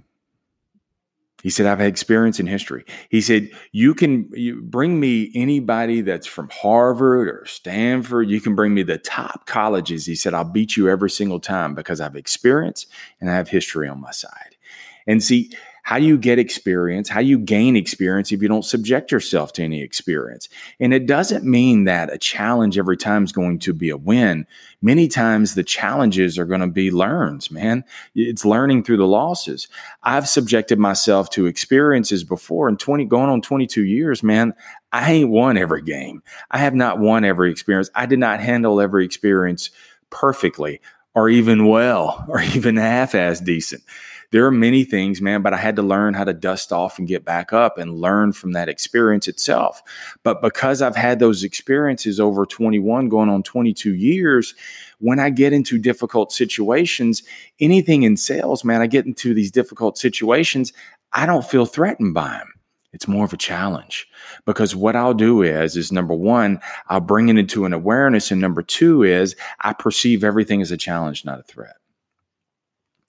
He 1.45 1.51
said, 1.51 1.67
I've 1.67 1.77
had 1.77 1.89
experience 1.89 2.39
in 2.39 2.47
history. 2.47 2.85
He 3.09 3.21
said, 3.21 3.51
You 3.71 3.93
can 3.93 4.31
you 4.33 4.63
bring 4.63 4.99
me 4.99 5.31
anybody 5.35 6.01
that's 6.01 6.25
from 6.25 6.49
Harvard 6.49 7.27
or 7.27 7.45
Stanford. 7.45 8.27
You 8.31 8.41
can 8.41 8.55
bring 8.55 8.73
me 8.73 8.81
the 8.81 8.97
top 8.97 9.45
colleges. 9.45 10.07
He 10.07 10.15
said, 10.15 10.33
I'll 10.33 10.43
beat 10.43 10.75
you 10.75 10.89
every 10.89 11.11
single 11.11 11.39
time 11.39 11.75
because 11.75 12.01
I 12.01 12.05
have 12.05 12.15
experience 12.15 12.87
and 13.21 13.29
I 13.29 13.35
have 13.35 13.47
history 13.47 13.87
on 13.87 14.01
my 14.01 14.09
side. 14.09 14.57
And 15.05 15.21
see, 15.21 15.51
how 15.85 15.99
do 15.99 16.05
you 16.05 16.17
get 16.17 16.39
experience? 16.39 17.09
How 17.09 17.19
do 17.19 17.27
you 17.27 17.37
gain 17.37 17.75
experience 17.75 18.31
if 18.31 18.41
you 18.41 18.47
don't 18.47 18.65
subject 18.65 19.11
yourself 19.11 19.53
to 19.53 19.63
any 19.63 19.83
experience? 19.83 20.49
And 20.79 20.95
it 20.95 21.05
doesn't 21.05 21.45
mean 21.45 21.83
that 21.83 22.11
a 22.11 22.17
challenge 22.17 22.79
every 22.79 22.97
time 22.97 23.23
is 23.23 23.31
going 23.31 23.59
to 23.59 23.71
be 23.71 23.91
a 23.91 23.97
win. 23.97 24.47
Many 24.81 25.07
times 25.07 25.53
the 25.53 25.63
challenges 25.63 26.39
are 26.39 26.45
going 26.45 26.61
to 26.61 26.67
be 26.67 26.89
learns, 26.89 27.51
man. 27.51 27.83
It's 28.15 28.43
learning 28.43 28.83
through 28.83 28.97
the 28.97 29.05
losses. 29.05 29.67
I've 30.01 30.27
subjected 30.27 30.79
myself 30.79 31.29
to 31.29 31.45
experiences 31.45 32.23
before 32.23 32.67
and 32.67 32.79
20 32.79 33.05
going 33.05 33.29
on 33.29 33.43
22 33.43 33.83
years, 33.83 34.23
man. 34.23 34.55
I 34.91 35.11
ain't 35.11 35.29
won 35.29 35.55
every 35.55 35.83
game. 35.83 36.23
I 36.49 36.57
have 36.57 36.73
not 36.73 36.97
won 36.97 37.23
every 37.23 37.51
experience. 37.51 37.91
I 37.93 38.07
did 38.07 38.17
not 38.17 38.39
handle 38.39 38.81
every 38.81 39.05
experience 39.05 39.69
perfectly 40.09 40.81
or 41.13 41.29
even 41.29 41.67
well 41.67 42.25
or 42.27 42.41
even 42.55 42.77
half 42.77 43.13
as 43.13 43.39
decent 43.39 43.83
there 44.31 44.45
are 44.45 44.51
many 44.51 44.83
things, 44.83 45.21
man, 45.21 45.41
but 45.41 45.53
I 45.53 45.57
had 45.57 45.75
to 45.77 45.81
learn 45.81 46.13
how 46.13 46.23
to 46.23 46.33
dust 46.33 46.71
off 46.71 46.99
and 46.99 47.07
get 47.07 47.25
back 47.25 47.53
up 47.53 47.77
and 47.77 47.99
learn 47.99 48.33
from 48.33 48.53
that 48.53 48.69
experience 48.69 49.27
itself. 49.27 49.81
But 50.23 50.41
because 50.41 50.81
I've 50.81 50.95
had 50.95 51.19
those 51.19 51.43
experiences 51.43 52.19
over 52.19 52.45
21, 52.45 53.09
going 53.09 53.29
on 53.29 53.43
22 53.43 53.93
years, 53.95 54.55
when 54.99 55.19
I 55.19 55.29
get 55.29 55.53
into 55.53 55.77
difficult 55.77 56.31
situations, 56.31 57.23
anything 57.59 58.03
in 58.03 58.17
sales, 58.17 58.63
man, 58.63 58.81
I 58.81 58.87
get 58.87 59.05
into 59.05 59.33
these 59.33 59.51
difficult 59.51 59.97
situations, 59.97 60.73
I 61.13 61.25
don't 61.25 61.45
feel 61.45 61.65
threatened 61.65 62.13
by 62.13 62.29
them 62.29 62.55
it's 62.95 63.09
more 63.09 63.25
of 63.25 63.33
a 63.33 63.37
challenge 63.37 64.07
because 64.45 64.73
what 64.73 64.95
I'll 64.95 65.13
do 65.13 65.43
is, 65.43 65.75
is 65.75 65.91
number 65.91 66.13
one, 66.13 66.61
I'll 66.87 67.01
bring 67.01 67.27
it 67.27 67.37
into 67.37 67.65
an 67.65 67.73
awareness. 67.73 68.31
And 68.31 68.39
number 68.39 68.63
two 68.63 69.03
is 69.03 69.35
I 69.59 69.73
perceive 69.73 70.23
everything 70.23 70.61
as 70.61 70.71
a 70.71 70.77
challenge, 70.77 71.25
not 71.25 71.41
a 71.41 71.43
threat. 71.43 71.75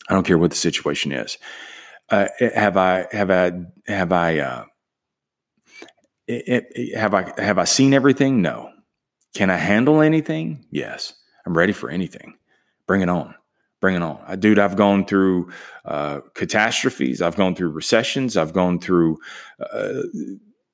I 0.08 0.14
don't 0.14 0.26
care 0.26 0.38
what 0.38 0.50
the 0.50 0.56
situation 0.56 1.12
is. 1.12 1.38
Uh, 2.08 2.28
have 2.54 2.76
I 2.76 3.06
have 3.10 3.30
I 3.30 3.52
have 3.88 4.12
I 4.12 4.38
uh, 4.38 4.64
it, 6.28 6.66
it, 6.74 6.96
have 6.96 7.14
I 7.14 7.32
have 7.40 7.58
I 7.58 7.64
seen 7.64 7.94
everything? 7.94 8.42
No. 8.42 8.70
Can 9.34 9.50
I 9.50 9.56
handle 9.56 10.00
anything? 10.00 10.64
Yes. 10.70 11.14
I'm 11.44 11.56
ready 11.56 11.72
for 11.72 11.90
anything. 11.90 12.34
Bring 12.86 13.02
it 13.02 13.08
on. 13.08 13.34
Bring 13.80 13.96
it 13.96 14.02
on. 14.02 14.22
I, 14.26 14.36
dude, 14.36 14.58
I've 14.58 14.76
gone 14.76 15.04
through 15.04 15.52
uh, 15.84 16.20
catastrophes. 16.34 17.20
I've 17.20 17.36
gone 17.36 17.54
through 17.54 17.70
recessions. 17.70 18.36
I've 18.36 18.52
gone 18.52 18.80
through 18.80 19.18
uh, 19.60 20.02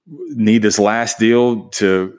need 0.06 0.62
this 0.62 0.78
last 0.78 1.18
deal 1.18 1.68
to 1.70 2.18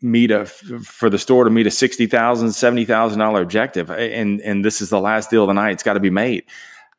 meet 0.00 0.30
a 0.30 0.46
for 0.46 1.10
the 1.10 1.18
store 1.18 1.44
to 1.44 1.50
meet 1.50 1.66
a 1.66 1.70
sixty 1.70 2.06
thousand, 2.06 2.52
seventy 2.52 2.84
thousand 2.84 3.18
dollar 3.18 3.42
objective, 3.42 3.90
and 3.90 4.40
and 4.40 4.64
this 4.64 4.80
is 4.80 4.90
the 4.90 5.00
last 5.00 5.30
deal 5.30 5.42
of 5.42 5.48
the 5.48 5.54
night. 5.54 5.72
It's 5.72 5.82
got 5.82 5.94
to 5.94 6.00
be 6.00 6.10
made. 6.10 6.44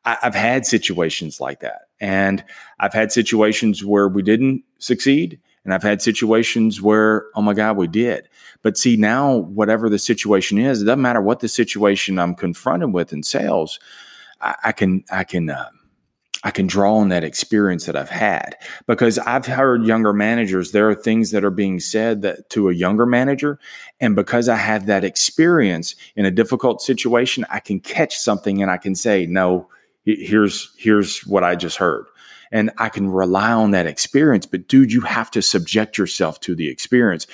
I, 0.04 0.18
I've 0.22 0.34
had 0.34 0.66
situations 0.66 1.40
like 1.40 1.60
that, 1.60 1.82
and 2.00 2.44
I've 2.78 2.92
had 2.92 3.12
situations 3.12 3.84
where 3.84 4.08
we 4.08 4.22
didn't 4.22 4.62
succeed, 4.78 5.40
and 5.64 5.72
I've 5.72 5.82
had 5.82 6.02
situations 6.02 6.82
where 6.82 7.26
oh 7.34 7.42
my 7.42 7.54
god 7.54 7.76
we 7.76 7.86
did. 7.86 8.28
But 8.62 8.76
see 8.76 8.96
now, 8.96 9.36
whatever 9.36 9.88
the 9.88 9.98
situation 9.98 10.58
is, 10.58 10.82
it 10.82 10.86
doesn't 10.86 11.02
matter 11.02 11.20
what 11.20 11.40
the 11.40 11.48
situation 11.48 12.18
I'm 12.18 12.34
confronted 12.34 12.92
with 12.92 13.12
in 13.12 13.22
sales. 13.22 13.78
I, 14.40 14.54
I 14.64 14.72
can 14.72 15.04
I 15.10 15.24
can. 15.24 15.50
Uh, 15.50 15.70
I 16.44 16.50
can 16.50 16.66
draw 16.66 16.98
on 16.98 17.08
that 17.08 17.24
experience 17.24 17.86
that 17.86 17.96
I've 17.96 18.10
had 18.10 18.56
because 18.86 19.18
I've 19.18 19.46
heard 19.46 19.86
younger 19.86 20.12
managers, 20.12 20.72
there 20.72 20.90
are 20.90 20.94
things 20.94 21.30
that 21.30 21.42
are 21.42 21.50
being 21.50 21.80
said 21.80 22.20
that 22.20 22.50
to 22.50 22.68
a 22.68 22.74
younger 22.74 23.06
manager. 23.06 23.58
And 23.98 24.14
because 24.14 24.48
I 24.50 24.56
have 24.56 24.84
that 24.86 25.04
experience 25.04 25.96
in 26.14 26.26
a 26.26 26.30
difficult 26.30 26.82
situation, 26.82 27.46
I 27.48 27.60
can 27.60 27.80
catch 27.80 28.18
something 28.18 28.60
and 28.60 28.70
I 28.70 28.76
can 28.76 28.94
say, 28.94 29.24
no, 29.24 29.68
here's, 30.04 30.70
here's 30.76 31.26
what 31.26 31.44
I 31.44 31.56
just 31.56 31.78
heard. 31.78 32.04
And 32.52 32.70
I 32.76 32.90
can 32.90 33.08
rely 33.08 33.52
on 33.52 33.70
that 33.70 33.86
experience. 33.86 34.44
But 34.44 34.68
dude, 34.68 34.92
you 34.92 35.00
have 35.00 35.30
to 35.30 35.40
subject 35.40 35.96
yourself 35.96 36.40
to 36.40 36.54
the 36.54 36.68
experience. 36.68 37.26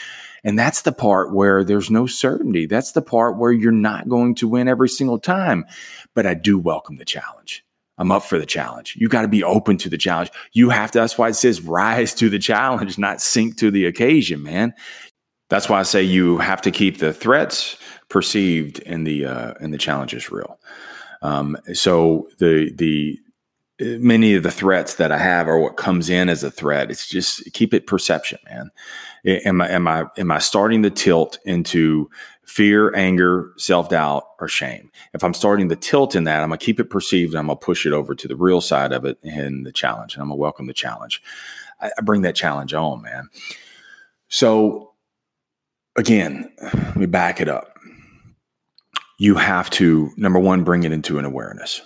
And 0.44 0.56
that's 0.56 0.82
the 0.82 0.92
part 0.92 1.34
where 1.34 1.64
there's 1.64 1.90
no 1.90 2.06
certainty. 2.06 2.66
That's 2.66 2.92
the 2.92 3.02
part 3.02 3.36
where 3.36 3.52
you're 3.52 3.72
not 3.72 4.08
going 4.08 4.36
to 4.36 4.48
win 4.48 4.68
every 4.68 4.88
single 4.88 5.18
time. 5.18 5.66
But 6.14 6.26
I 6.26 6.34
do 6.34 6.58
welcome 6.58 6.96
the 6.96 7.04
challenge. 7.04 7.64
I'm 8.00 8.10
up 8.10 8.24
for 8.24 8.38
the 8.38 8.46
challenge. 8.46 8.96
You 8.98 9.08
got 9.08 9.22
to 9.22 9.28
be 9.28 9.44
open 9.44 9.76
to 9.76 9.90
the 9.90 9.98
challenge. 9.98 10.30
You 10.52 10.70
have 10.70 10.90
to, 10.92 10.98
that's 11.00 11.18
why 11.18 11.28
it 11.28 11.34
says 11.34 11.60
rise 11.60 12.14
to 12.14 12.30
the 12.30 12.38
challenge, 12.38 12.96
not 12.96 13.20
sink 13.20 13.58
to 13.58 13.70
the 13.70 13.84
occasion, 13.84 14.42
man. 14.42 14.72
That's 15.50 15.68
why 15.68 15.80
I 15.80 15.82
say 15.82 16.02
you 16.02 16.38
have 16.38 16.62
to 16.62 16.70
keep 16.70 16.96
the 16.96 17.12
threats 17.12 17.76
perceived 18.08 18.82
and 18.86 19.06
the 19.06 19.26
uh, 19.26 19.54
and 19.60 19.74
the 19.74 19.78
challenges 19.78 20.30
real. 20.30 20.58
Um, 21.20 21.58
so 21.74 22.28
the 22.38 22.72
the 22.72 23.18
many 23.98 24.34
of 24.34 24.44
the 24.44 24.50
threats 24.50 24.94
that 24.94 25.12
I 25.12 25.18
have 25.18 25.46
are 25.46 25.58
what 25.58 25.76
comes 25.76 26.08
in 26.08 26.28
as 26.30 26.42
a 26.42 26.50
threat. 26.50 26.90
It's 26.90 27.06
just 27.06 27.52
keep 27.52 27.74
it 27.74 27.86
perception, 27.86 28.38
man. 28.48 28.70
Am 29.24 29.60
I 29.60 29.68
am 29.70 29.86
I 29.86 30.04
am 30.16 30.30
I 30.30 30.38
starting 30.38 30.82
to 30.82 30.90
tilt 30.90 31.38
into 31.44 32.08
fear, 32.50 32.92
anger, 32.96 33.52
self 33.56 33.90
doubt, 33.90 34.24
or 34.40 34.48
shame. 34.48 34.90
If 35.14 35.22
I'm 35.22 35.34
starting 35.34 35.68
to 35.68 35.76
tilt 35.76 36.16
in 36.16 36.24
that, 36.24 36.42
I'm 36.42 36.48
gonna 36.48 36.58
keep 36.58 36.80
it 36.80 36.90
perceived. 36.90 37.34
I'm 37.34 37.46
gonna 37.46 37.56
push 37.56 37.86
it 37.86 37.92
over 37.92 38.14
to 38.14 38.28
the 38.28 38.36
real 38.36 38.60
side 38.60 38.92
of 38.92 39.04
it 39.04 39.18
and 39.22 39.64
the 39.64 39.72
challenge, 39.72 40.14
and 40.14 40.22
I'm 40.22 40.28
gonna 40.28 40.36
welcome 40.36 40.66
the 40.66 40.74
challenge. 40.74 41.22
I, 41.80 41.90
I 41.96 42.00
bring 42.02 42.22
that 42.22 42.34
challenge 42.34 42.74
on, 42.74 43.02
man. 43.02 43.28
So 44.28 44.94
again, 45.96 46.50
let 46.60 46.96
me 46.96 47.06
back 47.06 47.40
it 47.40 47.48
up. 47.48 47.78
You 49.18 49.36
have 49.36 49.70
to 49.70 50.10
number 50.16 50.38
one 50.38 50.64
bring 50.64 50.82
it 50.82 50.92
into 50.92 51.18
an 51.18 51.24
awareness. 51.24 51.80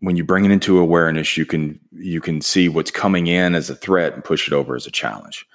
When 0.00 0.16
you 0.16 0.24
bring 0.24 0.44
it 0.44 0.50
into 0.50 0.78
awareness, 0.78 1.36
you 1.36 1.46
can 1.46 1.78
you 1.92 2.20
can 2.20 2.40
see 2.40 2.68
what's 2.68 2.90
coming 2.90 3.28
in 3.28 3.54
as 3.54 3.70
a 3.70 3.76
threat 3.76 4.14
and 4.14 4.24
push 4.24 4.48
it 4.48 4.54
over 4.54 4.74
as 4.74 4.86
a 4.86 4.90
challenge. 4.90 5.46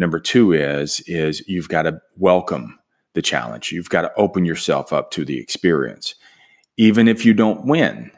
Number 0.00 0.18
two 0.18 0.54
is 0.54 1.00
is 1.00 1.46
you've 1.46 1.68
got 1.68 1.82
to 1.82 2.00
welcome 2.16 2.78
the 3.12 3.20
challenge. 3.20 3.70
You've 3.70 3.90
got 3.90 4.02
to 4.02 4.14
open 4.16 4.46
yourself 4.46 4.94
up 4.94 5.10
to 5.10 5.26
the 5.26 5.38
experience, 5.38 6.14
even 6.78 7.06
if 7.06 7.26
you 7.26 7.34
don't 7.34 7.66
win. 7.66 8.10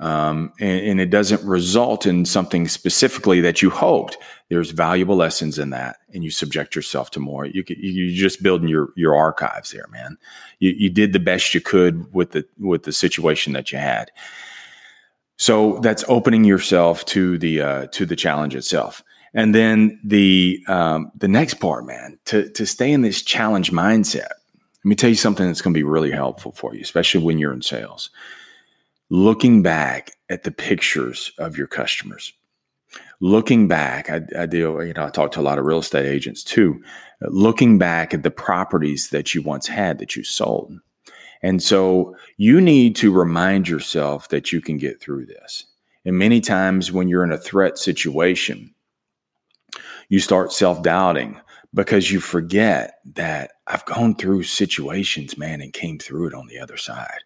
Um, 0.00 0.52
and, 0.58 0.84
and, 0.84 1.00
it 1.00 1.10
doesn't 1.10 1.46
result 1.46 2.06
in 2.06 2.24
something 2.24 2.66
specifically 2.66 3.40
that 3.42 3.62
you 3.62 3.70
hoped. 3.70 4.18
There's 4.48 4.72
valuable 4.72 5.14
lessons 5.14 5.60
in 5.60 5.70
that, 5.70 5.98
and 6.12 6.24
you 6.24 6.32
subject 6.32 6.74
yourself 6.74 7.12
to 7.12 7.20
more. 7.20 7.46
You 7.46 7.62
you're 7.68 8.16
just 8.16 8.42
building 8.42 8.66
your 8.68 8.88
your 8.96 9.14
archives 9.14 9.70
there, 9.70 9.86
man. 9.92 10.18
You, 10.58 10.74
you 10.76 10.90
did 10.90 11.12
the 11.12 11.20
best 11.20 11.54
you 11.54 11.60
could 11.60 12.12
with 12.12 12.32
the 12.32 12.44
with 12.58 12.82
the 12.82 12.92
situation 12.92 13.52
that 13.52 13.70
you 13.70 13.78
had. 13.78 14.10
So 15.38 15.78
that's 15.78 16.04
opening 16.08 16.42
yourself 16.42 17.04
to 17.06 17.38
the 17.38 17.60
uh, 17.60 17.86
to 17.92 18.04
the 18.04 18.16
challenge 18.16 18.56
itself. 18.56 19.04
And 19.34 19.54
then 19.54 20.00
the 20.04 20.62
um, 20.68 21.10
the 21.16 21.28
next 21.28 21.54
part, 21.54 21.86
man, 21.86 22.18
to 22.26 22.50
to 22.50 22.66
stay 22.66 22.92
in 22.92 23.02
this 23.02 23.22
challenge 23.22 23.72
mindset. 23.72 24.28
Let 24.84 24.88
me 24.88 24.96
tell 24.96 25.10
you 25.10 25.16
something 25.16 25.46
that's 25.46 25.62
going 25.62 25.74
to 25.74 25.78
be 25.78 25.84
really 25.84 26.10
helpful 26.10 26.52
for 26.52 26.74
you, 26.74 26.82
especially 26.82 27.22
when 27.22 27.38
you're 27.38 27.52
in 27.52 27.62
sales. 27.62 28.10
Looking 29.10 29.62
back 29.62 30.12
at 30.28 30.42
the 30.42 30.50
pictures 30.50 31.32
of 31.38 31.56
your 31.56 31.68
customers, 31.68 32.32
looking 33.20 33.68
back, 33.68 34.10
I, 34.10 34.22
I 34.36 34.46
deal, 34.46 34.84
you 34.84 34.92
know, 34.92 35.04
I 35.04 35.10
talk 35.10 35.32
to 35.32 35.40
a 35.40 35.42
lot 35.42 35.58
of 35.58 35.66
real 35.66 35.78
estate 35.78 36.06
agents 36.06 36.42
too. 36.42 36.82
Looking 37.20 37.78
back 37.78 38.12
at 38.12 38.24
the 38.24 38.30
properties 38.30 39.10
that 39.10 39.34
you 39.34 39.42
once 39.42 39.68
had 39.68 39.98
that 39.98 40.16
you 40.16 40.24
sold, 40.24 40.80
and 41.42 41.62
so 41.62 42.16
you 42.36 42.60
need 42.60 42.96
to 42.96 43.12
remind 43.12 43.68
yourself 43.68 44.28
that 44.28 44.52
you 44.52 44.60
can 44.60 44.78
get 44.78 45.00
through 45.00 45.26
this 45.26 45.66
And 46.04 46.18
many 46.18 46.40
times 46.40 46.90
when 46.90 47.08
you're 47.08 47.24
in 47.24 47.32
a 47.32 47.38
threat 47.38 47.78
situation, 47.78 48.74
you 50.12 50.18
start 50.18 50.52
self 50.52 50.82
doubting 50.82 51.40
because 51.72 52.12
you 52.12 52.20
forget 52.20 52.98
that 53.14 53.52
I've 53.66 53.86
gone 53.86 54.14
through 54.14 54.42
situations, 54.42 55.38
man, 55.38 55.62
and 55.62 55.72
came 55.72 55.98
through 55.98 56.26
it 56.26 56.34
on 56.34 56.48
the 56.48 56.58
other 56.58 56.76
side. 56.76 57.20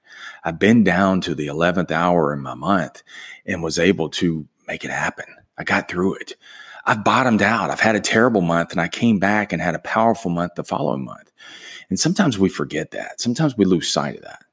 I've 0.45 0.61
been 0.61 0.85
down 0.85 1.21
to 1.23 1.35
the 1.35 1.49
11th 1.49 1.91
hour 1.91 2.33
in 2.33 2.43
my 2.43 2.55
month 2.55 3.03
and 3.45 3.61
was 3.61 3.81
able 3.81 4.09
to 4.11 4.47
make 4.69 4.85
it 4.85 4.93
happen. 4.93 5.25
I 5.59 5.65
got 5.65 5.89
through 5.89 6.15
it. 6.15 6.37
I've 6.85 7.03
bottomed 7.03 7.43
out. 7.43 7.71
I've 7.71 7.81
had 7.81 7.97
a 7.97 8.01
terrible 8.01 8.41
month 8.41 8.71
and 8.71 8.81
I 8.81 8.87
came 8.87 9.19
back 9.19 9.53
and 9.53 9.61
had 9.61 9.75
a 9.75 9.81
powerful 9.81 10.31
month 10.31 10.55
the 10.55 10.63
following 10.63 11.05
month. 11.05 11.33
And 11.91 11.99
sometimes 11.99 12.39
we 12.39 12.49
forget 12.49 12.93
that. 12.93 13.21
Sometimes 13.21 13.57
we 13.57 13.65
lose 13.65 13.91
sight 13.91 14.15
of 14.15 14.23
that. 14.23 14.45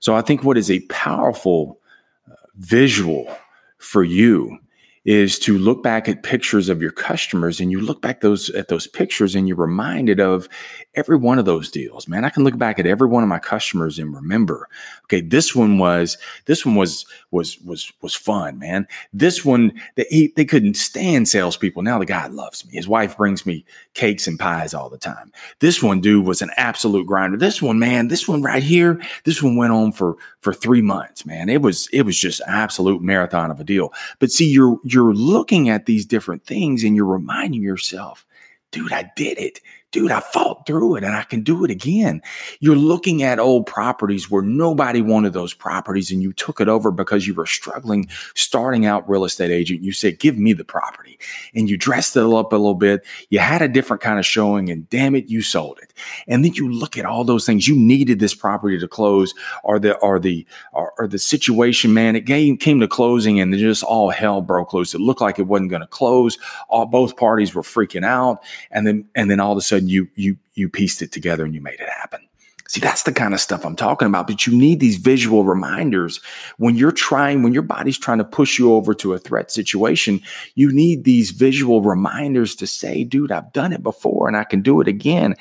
So 0.00 0.14
I 0.14 0.22
think 0.22 0.44
what 0.44 0.56
is 0.56 0.70
a 0.70 0.80
powerful 0.86 1.78
uh, 2.26 2.36
visual 2.56 3.36
for 3.76 4.02
you 4.02 4.60
is 5.04 5.36
to 5.40 5.58
look 5.58 5.82
back 5.82 6.08
at 6.08 6.22
pictures 6.22 6.68
of 6.68 6.80
your 6.80 6.92
customers 6.92 7.58
and 7.60 7.72
you 7.72 7.80
look 7.80 8.00
back 8.00 8.20
those 8.20 8.50
at 8.50 8.68
those 8.68 8.86
pictures 8.86 9.34
and 9.34 9.48
you're 9.48 9.56
reminded 9.56 10.20
of 10.20 10.48
every 10.94 11.16
one 11.16 11.40
of 11.40 11.44
those 11.44 11.70
deals. 11.70 12.06
Man 12.06 12.24
i 12.24 12.30
can 12.30 12.44
look 12.44 12.56
back 12.56 12.78
at 12.78 12.86
every 12.86 13.08
one 13.08 13.22
of 13.22 13.28
my 13.28 13.40
customers 13.40 13.98
and 13.98 14.14
remember 14.14 14.68
okay 15.04 15.20
this 15.20 15.56
one 15.56 15.78
was 15.78 16.18
this 16.44 16.64
one 16.64 16.76
was 16.76 17.04
was 17.32 17.58
was 17.62 17.92
was 18.00 18.14
fun 18.14 18.58
man. 18.60 18.86
This 19.12 19.44
one 19.44 19.72
they, 19.96 20.32
they 20.36 20.44
couldn't 20.44 20.74
stand 20.74 21.28
salespeople. 21.28 21.82
Now 21.82 21.98
the 21.98 22.06
guy 22.06 22.28
loves 22.28 22.64
me. 22.64 22.72
His 22.74 22.86
wife 22.86 23.16
brings 23.16 23.44
me 23.44 23.64
cakes 23.94 24.28
and 24.28 24.38
pies 24.38 24.72
all 24.72 24.88
the 24.88 24.98
time. 24.98 25.32
This 25.58 25.82
one 25.82 26.00
dude 26.00 26.26
was 26.26 26.42
an 26.42 26.50
absolute 26.56 27.06
grinder. 27.08 27.36
This 27.36 27.60
one 27.60 27.80
man 27.80 28.06
this 28.06 28.28
one 28.28 28.42
right 28.42 28.62
here 28.62 29.00
this 29.24 29.42
one 29.42 29.56
went 29.56 29.72
on 29.72 29.90
for 29.90 30.16
for 30.40 30.54
three 30.54 30.82
months 30.82 31.26
man. 31.26 31.48
It 31.48 31.60
was 31.60 31.88
it 31.92 32.02
was 32.02 32.16
just 32.16 32.40
absolute 32.46 33.02
marathon 33.02 33.50
of 33.50 33.58
a 33.58 33.64
deal. 33.64 33.92
But 34.20 34.30
see 34.30 34.48
you're 34.48 34.78
you're 34.92 35.14
looking 35.14 35.68
at 35.68 35.86
these 35.86 36.06
different 36.06 36.44
things 36.44 36.84
and 36.84 36.96
you're 36.96 37.04
reminding 37.06 37.62
yourself, 37.62 38.26
dude, 38.70 38.92
I 38.92 39.10
did 39.16 39.38
it 39.38 39.60
dude, 39.92 40.10
I 40.10 40.20
fought 40.20 40.66
through 40.66 40.96
it 40.96 41.04
and 41.04 41.14
I 41.14 41.22
can 41.22 41.42
do 41.42 41.64
it 41.64 41.70
again. 41.70 42.22
You're 42.60 42.76
looking 42.76 43.22
at 43.22 43.38
old 43.38 43.66
properties 43.66 44.30
where 44.30 44.42
nobody 44.42 45.02
wanted 45.02 45.34
those 45.34 45.52
properties 45.54 46.10
and 46.10 46.22
you 46.22 46.32
took 46.32 46.60
it 46.60 46.68
over 46.68 46.90
because 46.90 47.26
you 47.26 47.34
were 47.34 47.46
struggling 47.46 48.08
starting 48.34 48.86
out 48.86 49.08
real 49.08 49.24
estate 49.24 49.50
agent. 49.50 49.82
You 49.82 49.92
said, 49.92 50.18
give 50.18 50.38
me 50.38 50.54
the 50.54 50.64
property 50.64 51.18
and 51.54 51.68
you 51.68 51.76
dressed 51.76 52.16
it 52.16 52.22
up 52.22 52.52
a 52.52 52.56
little 52.56 52.74
bit. 52.74 53.04
You 53.28 53.38
had 53.38 53.60
a 53.62 53.68
different 53.68 54.02
kind 54.02 54.18
of 54.18 54.26
showing 54.26 54.70
and 54.70 54.88
damn 54.88 55.14
it, 55.14 55.26
you 55.26 55.42
sold 55.42 55.78
it. 55.82 55.92
And 56.26 56.44
then 56.44 56.54
you 56.54 56.72
look 56.72 56.96
at 56.96 57.04
all 57.04 57.24
those 57.24 57.44
things. 57.44 57.68
You 57.68 57.76
needed 57.76 58.18
this 58.18 58.34
property 58.34 58.78
to 58.78 58.88
close 58.88 59.34
or 59.62 59.78
the, 59.78 59.96
or 59.98 60.18
the, 60.18 60.46
or, 60.72 60.94
or 60.98 61.06
the 61.06 61.18
situation, 61.18 61.92
man, 61.92 62.16
it 62.16 62.26
came, 62.26 62.56
came 62.56 62.80
to 62.80 62.88
closing 62.88 63.40
and 63.40 63.54
just 63.54 63.82
all 63.82 64.08
hell 64.10 64.40
broke 64.40 64.72
loose. 64.72 64.94
It 64.94 65.00
looked 65.02 65.20
like 65.20 65.38
it 65.38 65.46
wasn't 65.46 65.70
going 65.70 65.82
to 65.82 65.86
close. 65.86 66.38
All 66.68 66.86
both 66.86 67.18
parties 67.18 67.54
were 67.54 67.62
freaking 67.62 68.04
out. 68.04 68.42
And 68.70 68.86
then, 68.86 69.04
and 69.14 69.30
then 69.30 69.38
all 69.38 69.52
of 69.52 69.58
a 69.58 69.60
sudden, 69.60 69.81
sudden 69.82 69.88
you 69.88 70.08
you 70.14 70.36
you 70.54 70.68
pieced 70.68 71.02
it 71.02 71.12
together 71.12 71.44
and 71.44 71.54
you 71.54 71.60
made 71.60 71.80
it 71.80 71.88
happen. 71.88 72.20
See, 72.68 72.80
that's 72.80 73.02
the 73.02 73.12
kind 73.12 73.34
of 73.34 73.40
stuff 73.40 73.66
I'm 73.66 73.76
talking 73.76 74.08
about. 74.08 74.26
But 74.26 74.46
you 74.46 74.56
need 74.56 74.80
these 74.80 74.96
visual 74.96 75.44
reminders 75.44 76.22
when 76.56 76.74
you're 76.74 76.90
trying, 76.90 77.42
when 77.42 77.52
your 77.52 77.62
body's 77.62 77.98
trying 77.98 78.16
to 78.16 78.24
push 78.24 78.58
you 78.58 78.72
over 78.72 78.94
to 78.94 79.12
a 79.12 79.18
threat 79.18 79.50
situation. 79.50 80.22
You 80.54 80.72
need 80.72 81.04
these 81.04 81.32
visual 81.32 81.82
reminders 81.82 82.54
to 82.56 82.66
say, 82.66 83.04
dude, 83.04 83.30
I've 83.30 83.52
done 83.52 83.74
it 83.74 83.82
before 83.82 84.26
and 84.26 84.38
I 84.38 84.44
can 84.44 84.62
do 84.62 84.80
it 84.80 84.88
again. 84.88 85.34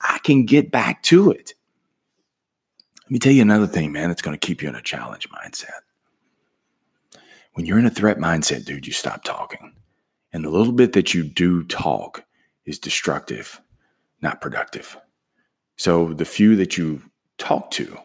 I 0.00 0.18
can 0.22 0.44
get 0.44 0.70
back 0.70 1.02
to 1.04 1.32
it. 1.32 1.54
Let 3.04 3.10
me 3.10 3.18
tell 3.18 3.32
you 3.32 3.42
another 3.42 3.66
thing, 3.66 3.90
man, 3.90 4.08
that's 4.08 4.22
going 4.22 4.38
to 4.38 4.46
keep 4.46 4.62
you 4.62 4.68
in 4.68 4.76
a 4.76 4.82
challenge 4.82 5.28
mindset. 5.30 5.80
When 7.54 7.66
you're 7.66 7.80
in 7.80 7.86
a 7.86 7.90
threat 7.90 8.18
mindset, 8.18 8.64
dude, 8.64 8.86
you 8.86 8.92
stop 8.92 9.24
talking. 9.24 9.74
And 10.32 10.44
the 10.44 10.50
little 10.50 10.72
bit 10.72 10.92
that 10.92 11.14
you 11.14 11.24
do 11.24 11.64
talk 11.64 12.24
is 12.64 12.78
destructive 12.78 13.60
not 14.22 14.40
productive. 14.40 14.96
So 15.76 16.12
the 16.12 16.24
few 16.24 16.56
that 16.56 16.78
you 16.78 17.02
talk 17.38 17.70
to 17.72 17.98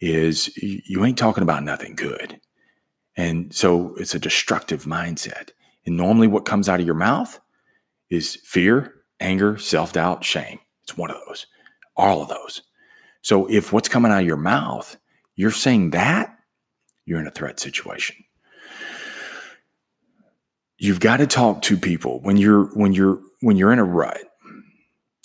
is 0.00 0.56
you 0.56 1.04
ain't 1.04 1.18
talking 1.18 1.42
about 1.42 1.64
nothing 1.64 1.94
good. 1.94 2.40
And 3.16 3.52
so 3.54 3.94
it's 3.96 4.14
a 4.14 4.18
destructive 4.18 4.84
mindset. 4.84 5.50
And 5.84 5.96
normally 5.96 6.28
what 6.28 6.44
comes 6.44 6.68
out 6.68 6.80
of 6.80 6.86
your 6.86 6.94
mouth 6.94 7.40
is 8.10 8.36
fear, 8.44 8.94
anger, 9.20 9.58
self 9.58 9.92
doubt, 9.92 10.24
shame. 10.24 10.60
It's 10.84 10.96
one 10.96 11.10
of 11.10 11.20
those, 11.26 11.46
all 11.96 12.22
of 12.22 12.28
those. 12.28 12.62
So 13.22 13.46
if 13.46 13.72
what's 13.72 13.88
coming 13.88 14.12
out 14.12 14.20
of 14.20 14.26
your 14.26 14.36
mouth, 14.36 14.96
you're 15.34 15.50
saying 15.50 15.90
that, 15.90 16.36
you're 17.04 17.20
in 17.20 17.26
a 17.26 17.32
threat 17.32 17.58
situation. 17.58 18.16
You've 20.78 21.00
got 21.00 21.16
to 21.16 21.26
talk 21.26 21.62
to 21.62 21.76
people 21.76 22.20
when 22.22 22.36
you're 22.36 22.66
when 22.76 22.92
you're 22.92 23.20
when 23.40 23.56
you're 23.56 23.72
in 23.72 23.80
a 23.80 23.84
rut 23.84 24.27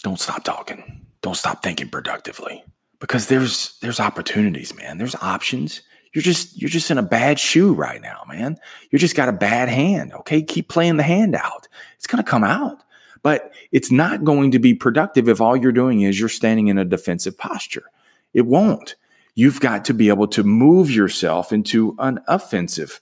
don't 0.04 0.20
stop 0.20 0.44
talking. 0.44 1.06
Don't 1.22 1.36
stop 1.36 1.64
thinking 1.64 1.90
productively 1.90 2.64
because 3.00 3.28
there's 3.28 3.78
there's 3.80 4.00
opportunities, 4.00 4.76
man. 4.76 4.98
There's 4.98 5.16
options. 5.16 5.82
You're 6.14 6.22
just 6.22 6.62
you're 6.62 6.70
just 6.70 6.92
in 6.92 6.98
a 6.98 7.04
bad 7.04 7.40
shoe 7.40 7.74
right 7.74 8.02
now, 8.02 8.24
man. 8.28 8.58
You 8.92 9.00
just 9.00 9.16
got 9.16 9.30
a 9.30 9.34
bad 9.34 9.70
hand. 9.70 10.14
Okay, 10.14 10.44
keep 10.44 10.70
playing 10.70 10.98
the 10.98 11.04
hand 11.04 11.36
out. 11.36 11.68
It's 11.96 12.06
going 12.06 12.24
to 12.24 12.30
come 12.30 12.44
out. 12.44 12.84
But 13.24 13.54
it's 13.72 13.90
not 13.90 14.26
going 14.26 14.52
to 14.52 14.60
be 14.60 14.74
productive 14.74 15.30
if 15.30 15.42
all 15.42 15.56
you're 15.56 15.72
doing 15.72 16.02
is 16.02 16.20
you're 16.20 16.30
standing 16.30 16.68
in 16.68 16.78
a 16.78 16.86
defensive 16.86 17.38
posture. 17.38 17.86
It 18.34 18.46
won't. 18.46 18.96
You've 19.36 19.62
got 19.62 19.86
to 19.86 19.94
be 19.94 20.10
able 20.10 20.28
to 20.28 20.44
move 20.44 20.92
yourself 20.92 21.54
into 21.54 21.96
an 22.00 22.20
offensive 22.28 23.00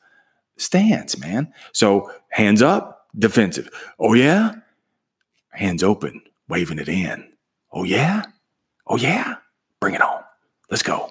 stance, 0.58 1.18
man. 1.18 1.52
So 1.74 2.12
hands 2.30 2.62
up, 2.62 3.08
defensive. 3.18 3.70
Oh, 4.00 4.14
yeah? 4.14 4.54
Hands 5.50 5.84
open, 5.84 6.22
waving 6.52 6.80
it 6.80 6.90
in. 6.90 7.32
Oh, 7.72 7.86
yeah? 7.86 8.24
Oh, 8.86 8.98
yeah? 8.98 9.36
Bring 9.80 9.96
it 9.96 10.02
on. 10.02 10.22
Let's 10.70 10.84
go. 10.84 11.10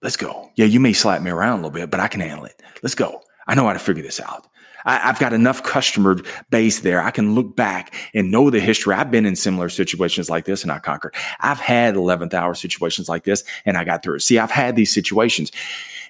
Let's 0.00 0.16
go. 0.16 0.50
Yeah, 0.54 0.66
you 0.66 0.78
may 0.78 0.92
slap 0.92 1.22
me 1.22 1.30
around 1.30 1.54
a 1.54 1.56
little 1.56 1.70
bit, 1.72 1.90
but 1.90 1.98
I 1.98 2.06
can 2.06 2.20
handle 2.20 2.44
it. 2.44 2.62
Let's 2.84 2.94
go. 2.94 3.20
I 3.48 3.56
know 3.56 3.66
how 3.66 3.72
to 3.72 3.80
figure 3.80 4.04
this 4.04 4.20
out. 4.20 4.46
I, 4.84 4.98
have 4.98 5.18
got 5.18 5.32
enough 5.32 5.64
customer 5.64 6.18
base 6.50 6.80
there. 6.80 7.02
I 7.02 7.10
can 7.10 7.34
look 7.34 7.56
back 7.56 7.92
and 8.14 8.30
know 8.30 8.48
the 8.48 8.60
history. 8.60 8.94
I've 8.94 9.10
been 9.10 9.26
in 9.26 9.34
similar 9.34 9.68
situations 9.68 10.30
like 10.30 10.44
this 10.44 10.62
and 10.62 10.70
I 10.70 10.78
conquered. 10.78 11.16
I've 11.40 11.58
had 11.58 11.96
11th 11.96 12.34
hour 12.34 12.54
situations 12.54 13.08
like 13.08 13.24
this 13.24 13.42
and 13.64 13.76
I 13.76 13.82
got 13.82 14.04
through 14.04 14.16
it. 14.16 14.20
See, 14.20 14.38
I've 14.38 14.52
had 14.52 14.76
these 14.76 14.94
situations. 14.94 15.50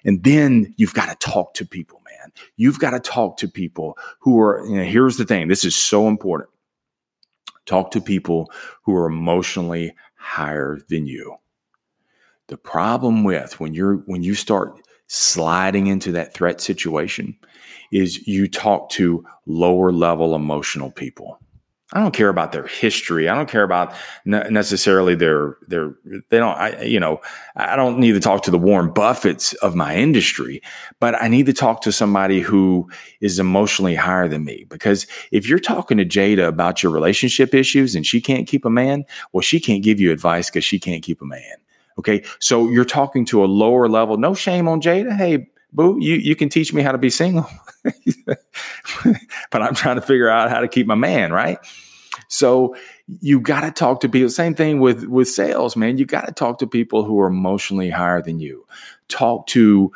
And 0.04 0.22
then 0.22 0.74
you've 0.76 0.92
got 0.92 1.08
to 1.08 1.26
talk 1.26 1.54
to 1.54 1.64
people, 1.64 2.02
man. 2.04 2.32
You've 2.56 2.78
got 2.78 2.90
to 2.90 3.00
talk 3.00 3.38
to 3.38 3.48
people 3.48 3.96
who 4.18 4.38
are, 4.38 4.66
you 4.66 4.76
know, 4.76 4.84
here's 4.84 5.16
the 5.16 5.24
thing. 5.24 5.48
This 5.48 5.64
is 5.64 5.74
so 5.74 6.06
important. 6.06 6.50
Talk 7.66 7.90
to 7.92 8.00
people 8.00 8.50
who 8.84 8.94
are 8.94 9.06
emotionally 9.06 9.94
higher 10.14 10.78
than 10.88 11.06
you. 11.06 11.36
The 12.48 12.56
problem 12.56 13.24
with 13.24 13.58
when 13.58 13.74
you're 13.74 13.96
when 14.06 14.22
you 14.22 14.34
start 14.34 14.80
sliding 15.08 15.86
into 15.86 16.12
that 16.12 16.32
threat 16.32 16.60
situation 16.60 17.36
is 17.92 18.26
you 18.26 18.48
talk 18.48 18.90
to 18.90 19.24
lower 19.46 19.92
level 19.92 20.34
emotional 20.34 20.90
people. 20.90 21.40
I 21.92 22.00
don't 22.00 22.14
care 22.14 22.28
about 22.28 22.50
their 22.50 22.66
history. 22.66 23.28
I 23.28 23.34
don't 23.36 23.48
care 23.48 23.62
about 23.62 23.94
necessarily 24.24 25.14
their 25.14 25.56
their 25.68 25.94
they 26.30 26.38
don't 26.38 26.56
I 26.56 26.82
you 26.82 26.98
know, 26.98 27.20
I 27.54 27.76
don't 27.76 28.00
need 28.00 28.12
to 28.12 28.20
talk 28.20 28.42
to 28.42 28.50
the 28.50 28.58
Warren 28.58 28.90
Buffetts 28.90 29.54
of 29.56 29.76
my 29.76 29.94
industry, 29.94 30.60
but 30.98 31.14
I 31.22 31.28
need 31.28 31.46
to 31.46 31.52
talk 31.52 31.82
to 31.82 31.92
somebody 31.92 32.40
who 32.40 32.90
is 33.20 33.38
emotionally 33.38 33.94
higher 33.94 34.26
than 34.26 34.44
me 34.44 34.66
because 34.68 35.06
if 35.30 35.48
you're 35.48 35.60
talking 35.60 35.96
to 35.98 36.04
Jada 36.04 36.48
about 36.48 36.82
your 36.82 36.90
relationship 36.90 37.54
issues 37.54 37.94
and 37.94 38.04
she 38.04 38.20
can't 38.20 38.48
keep 38.48 38.64
a 38.64 38.70
man, 38.70 39.04
well 39.32 39.42
she 39.42 39.60
can't 39.60 39.84
give 39.84 40.00
you 40.00 40.10
advice 40.10 40.50
cuz 40.50 40.64
she 40.64 40.80
can't 40.80 41.04
keep 41.04 41.22
a 41.22 41.26
man. 41.26 41.54
Okay? 41.98 42.24
So 42.40 42.68
you're 42.68 42.84
talking 42.84 43.24
to 43.26 43.44
a 43.44 43.46
lower 43.46 43.88
level. 43.88 44.16
No 44.16 44.34
shame 44.34 44.66
on 44.66 44.80
Jada. 44.80 45.16
Hey, 45.16 45.46
boo, 45.72 45.96
you 46.00 46.14
you 46.14 46.36
can 46.36 46.48
teach 46.48 46.72
me 46.72 46.82
how 46.82 46.92
to 46.92 46.98
be 46.98 47.10
single. 47.10 47.48
but 49.50 49.62
I'm 49.62 49.74
trying 49.74 49.96
to 49.96 50.02
figure 50.02 50.28
out 50.28 50.50
how 50.50 50.60
to 50.60 50.68
keep 50.68 50.86
my 50.86 50.94
man, 50.94 51.32
right? 51.32 51.58
So 52.28 52.76
you 53.20 53.40
got 53.40 53.60
to 53.60 53.70
talk 53.70 54.00
to 54.00 54.08
people. 54.08 54.28
Same 54.30 54.54
thing 54.54 54.80
with 54.80 55.04
with 55.04 55.28
sales, 55.28 55.76
man. 55.76 55.98
You 55.98 56.06
got 56.06 56.26
to 56.26 56.32
talk 56.32 56.58
to 56.58 56.66
people 56.66 57.04
who 57.04 57.20
are 57.20 57.28
emotionally 57.28 57.90
higher 57.90 58.22
than 58.22 58.40
you. 58.40 58.66
Talk 59.08 59.46
to 59.48 59.92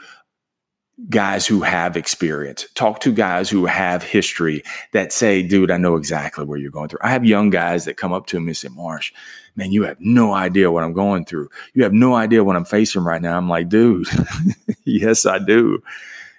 guys 1.09 1.47
who 1.47 1.63
have 1.63 1.97
experience. 1.97 2.67
Talk 2.75 3.01
to 3.01 3.13
guys 3.13 3.49
who 3.49 3.67
have 3.67 4.03
history 4.03 4.63
that 4.93 5.13
say, 5.13 5.43
dude, 5.43 5.71
I 5.71 5.77
know 5.77 5.97
exactly 5.97 6.45
where 6.45 6.59
you're 6.59 6.71
going 6.71 6.89
through. 6.89 7.01
I 7.03 7.11
have 7.11 7.25
young 7.25 7.51
guys 7.51 7.85
that 7.85 7.97
come 7.97 8.13
up 8.13 8.27
to 8.27 8.41
me 8.41 8.49
and 8.49 8.57
say, 8.57 8.69
Marsh, 8.69 9.13
man, 9.57 9.73
you 9.73 9.85
have 9.85 9.97
no 10.01 10.35
idea 10.35 10.71
what 10.71 10.85
I'm 10.85 10.93
going 10.93 11.25
through. 11.25 11.49
You 11.75 11.83
have 11.85 11.93
no 11.93 12.15
idea 12.15 12.45
what 12.45 12.57
I'm 12.57 12.65
facing 12.65 13.03
right 13.03 13.23
now. 13.23 13.37
I'm 13.37 13.49
like, 13.49 13.69
dude, 13.69 14.07
yes, 14.85 15.27
I 15.27 15.39
do. 15.39 15.83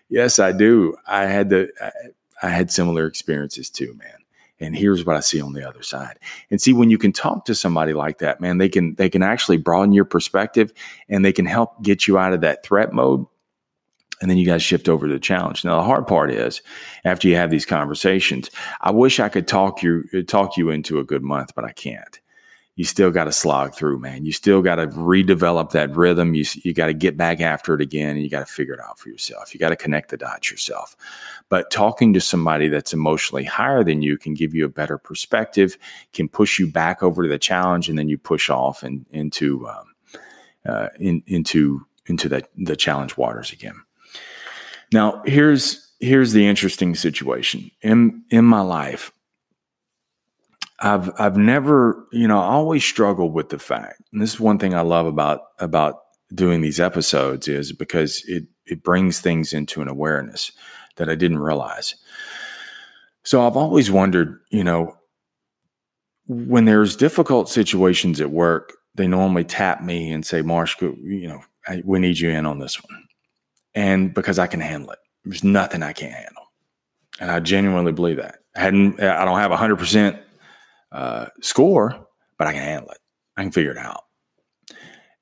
Yes, 0.09 0.39
I 0.39 0.51
do. 0.51 0.95
I 1.07 1.25
had 1.25 1.49
the, 1.49 1.69
I, 1.81 1.91
I 2.47 2.49
had 2.49 2.71
similar 2.71 3.05
experiences 3.07 3.69
too, 3.69 3.93
man. 3.95 4.15
And 4.59 4.75
here's 4.75 5.03
what 5.05 5.15
I 5.15 5.21
see 5.21 5.41
on 5.41 5.53
the 5.53 5.67
other 5.67 5.81
side. 5.81 6.19
And 6.51 6.61
see, 6.61 6.71
when 6.71 6.91
you 6.91 6.99
can 6.99 7.11
talk 7.11 7.45
to 7.45 7.55
somebody 7.55 7.93
like 7.93 8.19
that, 8.19 8.39
man, 8.39 8.59
they 8.59 8.69
can, 8.69 8.93
they 8.93 9.09
can 9.09 9.23
actually 9.23 9.57
broaden 9.57 9.91
your 9.91 10.05
perspective 10.05 10.71
and 11.09 11.25
they 11.25 11.33
can 11.33 11.47
help 11.47 11.81
get 11.81 12.07
you 12.07 12.19
out 12.19 12.33
of 12.33 12.41
that 12.41 12.63
threat 12.63 12.93
mode 12.93 13.25
and 14.21 14.29
then 14.29 14.37
you 14.37 14.45
guys 14.45 14.63
shift 14.63 14.87
over 14.87 15.07
to 15.07 15.13
the 15.13 15.19
challenge. 15.19 15.65
Now 15.65 15.77
the 15.77 15.83
hard 15.83 16.07
part 16.07 16.31
is 16.31 16.61
after 17.03 17.27
you 17.27 17.35
have 17.35 17.49
these 17.49 17.65
conversations, 17.65 18.49
I 18.79 18.91
wish 18.91 19.19
I 19.19 19.29
could 19.29 19.47
talk 19.47 19.81
you 19.81 20.03
talk 20.23 20.57
you 20.57 20.69
into 20.69 20.99
a 20.99 21.03
good 21.03 21.23
month, 21.23 21.53
but 21.55 21.65
I 21.65 21.71
can't. 21.71 22.19
You 22.77 22.85
still 22.85 23.11
got 23.11 23.25
to 23.25 23.33
slog 23.33 23.75
through, 23.75 23.99
man. 23.99 24.23
You 24.23 24.31
still 24.31 24.61
got 24.61 24.75
to 24.75 24.87
redevelop 24.87 25.71
that 25.71 25.95
rhythm. 25.95 26.33
You 26.33 26.45
you 26.63 26.73
got 26.73 26.87
to 26.87 26.93
get 26.93 27.17
back 27.17 27.41
after 27.41 27.75
it 27.75 27.81
again, 27.81 28.11
and 28.11 28.23
you 28.23 28.29
got 28.29 28.47
to 28.47 28.51
figure 28.51 28.73
it 28.73 28.79
out 28.79 28.97
for 28.97 29.09
yourself. 29.09 29.53
You 29.53 29.59
got 29.59 29.69
to 29.69 29.75
connect 29.75 30.09
the 30.09 30.17
dots 30.17 30.49
yourself. 30.49 30.95
But 31.49 31.69
talking 31.69 32.13
to 32.13 32.21
somebody 32.21 32.69
that's 32.69 32.93
emotionally 32.93 33.43
higher 33.43 33.83
than 33.83 34.01
you 34.01 34.17
can 34.17 34.33
give 34.33 34.55
you 34.55 34.65
a 34.65 34.69
better 34.69 34.97
perspective, 34.97 35.77
can 36.13 36.29
push 36.29 36.59
you 36.59 36.71
back 36.71 37.03
over 37.03 37.23
to 37.23 37.29
the 37.29 37.37
challenge, 37.37 37.89
and 37.89 37.99
then 37.99 38.07
you 38.07 38.17
push 38.17 38.49
off 38.49 38.83
and 38.83 39.05
into 39.11 39.67
um, 39.67 39.93
uh, 40.65 40.87
in, 40.97 41.23
into 41.27 41.85
into 42.05 42.29
the, 42.29 42.43
the 42.57 42.75
challenge 42.75 43.17
waters 43.17 43.51
again. 43.51 43.75
Now, 44.91 45.21
here's 45.25 45.93
here's 45.99 46.33
the 46.33 46.47
interesting 46.47 46.95
situation 46.95 47.71
in 47.81 48.23
in 48.29 48.45
my 48.45 48.61
life. 48.61 49.11
I've 50.79 51.11
I've 51.19 51.37
never, 51.37 52.05
you 52.11 52.27
know, 52.27 52.39
I 52.39 52.45
always 52.53 52.83
struggled 52.83 53.33
with 53.33 53.49
the 53.49 53.59
fact, 53.59 54.01
and 54.11 54.21
this 54.21 54.33
is 54.33 54.39
one 54.39 54.57
thing 54.57 54.73
I 54.73 54.81
love 54.81 55.05
about 55.05 55.41
about 55.59 55.99
doing 56.33 56.61
these 56.61 56.79
episodes 56.79 57.47
is 57.47 57.71
because 57.71 58.23
it 58.27 58.45
it 58.65 58.83
brings 58.83 59.19
things 59.19 59.53
into 59.53 59.81
an 59.81 59.87
awareness 59.87 60.51
that 60.97 61.09
I 61.09 61.15
didn't 61.15 61.39
realize. 61.39 61.95
So 63.23 63.45
I've 63.45 63.57
always 63.57 63.91
wondered, 63.91 64.39
you 64.49 64.63
know, 64.63 64.95
when 66.27 66.65
there's 66.65 66.95
difficult 66.95 67.49
situations 67.49 68.19
at 68.19 68.31
work, 68.31 68.73
they 68.95 69.07
normally 69.07 69.43
tap 69.43 69.83
me 69.83 70.11
and 70.11 70.25
say, 70.25 70.41
Marsh, 70.41 70.75
you 70.81 71.27
know, 71.27 71.41
we 71.83 71.99
need 71.99 72.17
you 72.19 72.29
in 72.29 72.45
on 72.45 72.59
this 72.59 72.81
one. 72.83 73.03
And 73.73 74.13
because 74.13 74.39
I 74.39 74.47
can 74.47 74.59
handle 74.59 74.91
it, 74.91 74.99
there's 75.23 75.43
nothing 75.43 75.83
I 75.83 75.93
can't 75.93 76.13
handle. 76.13 76.43
And 77.19 77.31
I 77.31 77.39
genuinely 77.39 77.91
believe 77.91 78.17
that. 78.17 78.39
I 78.55 78.61
hadn't, 78.61 78.99
I 78.99 79.23
don't 79.25 79.39
have 79.39 79.51
a 79.51 79.57
hundred 79.57 79.77
percent 79.77 80.17
uh, 80.91 81.27
score, 81.41 82.07
but 82.37 82.47
I 82.47 82.53
can 82.53 82.63
handle 82.63 82.91
it. 82.91 82.99
I 83.37 83.43
can 83.43 83.51
figure 83.51 83.71
it 83.71 83.77
out. 83.77 84.03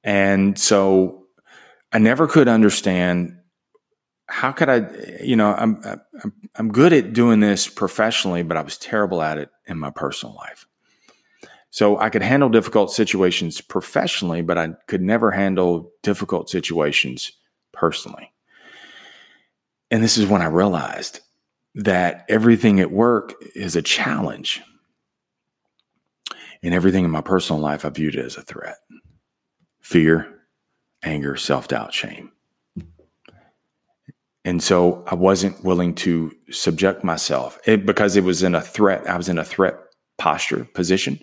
And 0.03 0.57
so 0.57 1.25
I 1.91 1.99
never 1.99 2.27
could 2.27 2.47
understand 2.47 3.35
how 4.27 4.51
could 4.51 4.69
I, 4.69 4.88
you 5.21 5.35
know, 5.35 5.53
I'm, 5.53 5.81
I'm, 6.23 6.33
I'm 6.55 6.71
good 6.71 6.93
at 6.93 7.13
doing 7.13 7.39
this 7.39 7.67
professionally, 7.67 8.43
but 8.43 8.57
I 8.57 8.62
was 8.62 8.77
terrible 8.77 9.21
at 9.21 9.38
it 9.38 9.49
in 9.67 9.77
my 9.77 9.89
personal 9.89 10.35
life. 10.35 10.65
So 11.71 11.99
I 11.99 12.09
could 12.09 12.21
handle 12.21 12.49
difficult 12.49 12.91
situations 12.91 13.62
professionally, 13.62 14.41
but 14.41 14.57
I 14.57 14.69
could 14.88 15.01
never 15.01 15.31
handle 15.31 15.91
difficult 16.03 16.49
situations 16.49 17.31
personally. 17.73 18.28
And 19.91 20.04
this 20.04 20.17
is 20.17 20.28
when 20.28 20.41
I 20.41 20.47
realized 20.47 21.19
that 21.75 22.25
everything 22.30 22.80
at 22.80 22.91
work 22.91 23.34
is 23.56 23.75
a 23.75 23.82
challenge. 23.82 24.62
And 26.62 26.73
everything 26.73 27.06
in 27.06 27.12
my 27.12 27.21
personal 27.21 27.62
life, 27.62 27.86
I 27.86 27.89
viewed 27.89 28.15
it 28.15 28.25
as 28.25 28.38
a 28.38 28.41
threat 28.41 28.78
fear, 29.82 30.41
anger, 31.04 31.36
self 31.36 31.67
doubt, 31.67 31.93
shame. 31.93 32.32
And 34.45 34.62
so 34.62 35.04
I 35.08 35.15
wasn't 35.15 35.63
willing 35.63 35.95
to 35.95 36.32
subject 36.49 37.04
myself 37.04 37.60
it, 37.65 37.86
because 37.86 38.15
it 38.15 38.23
was 38.23 38.43
in 38.43 38.56
a 38.56 38.62
threat. 38.62 39.08
I 39.10 39.17
was 39.17 39.30
in 39.30 39.38
a 39.38 39.45
threat 39.45 39.75
posture 40.17 40.65
position 40.73 41.19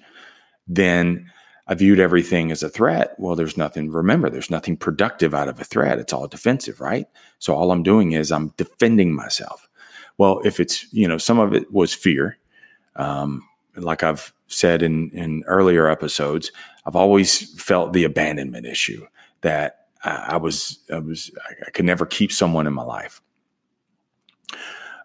then 0.67 1.31
I 1.69 1.75
viewed 1.75 1.99
everything 1.99 2.53
as 2.53 2.63
a 2.63 2.69
threat. 2.69 3.15
Well, 3.19 3.35
there's 3.35 3.57
nothing, 3.57 3.91
remember, 3.91 4.31
there's 4.31 4.51
nothing 4.51 4.77
productive 4.77 5.35
out 5.35 5.49
of 5.49 5.61
a 5.61 5.65
threat. 5.65 5.99
It's 5.99 6.13
all 6.13 6.29
defensive, 6.29 6.81
right? 6.81 7.07
So 7.39 7.55
all 7.55 7.73
I'm 7.73 7.83
doing 7.83 8.13
is 8.13 8.31
I'm 8.31 8.53
defending 8.57 9.15
myself. 9.15 9.69
Well, 10.19 10.41
if 10.45 10.61
it's, 10.61 10.93
you 10.93 11.09
know, 11.09 11.19
some 11.19 11.39
of 11.39 11.53
it 11.53 11.73
was 11.73 11.93
fear. 11.93 12.39
Um, 12.95 13.47
like 13.75 14.03
I've 14.03 14.33
said 14.47 14.83
in, 14.83 15.11
in 15.11 15.43
earlier 15.47 15.89
episodes, 15.89 16.53
I've 16.87 16.97
always 16.97 17.61
felt 17.61 17.93
the 17.93 18.05
abandonment 18.05 18.65
issue 18.65 19.07
that 19.41 19.87
I, 20.05 20.29
I 20.31 20.37
was, 20.37 20.79
I 20.93 21.01
was, 21.01 21.31
I 21.67 21.71
could 21.71 21.85
never 21.85 22.07
keep 22.07 22.31
someone 22.31 22.67
in 22.67 22.73
my 22.73 22.85
life. 22.85 23.21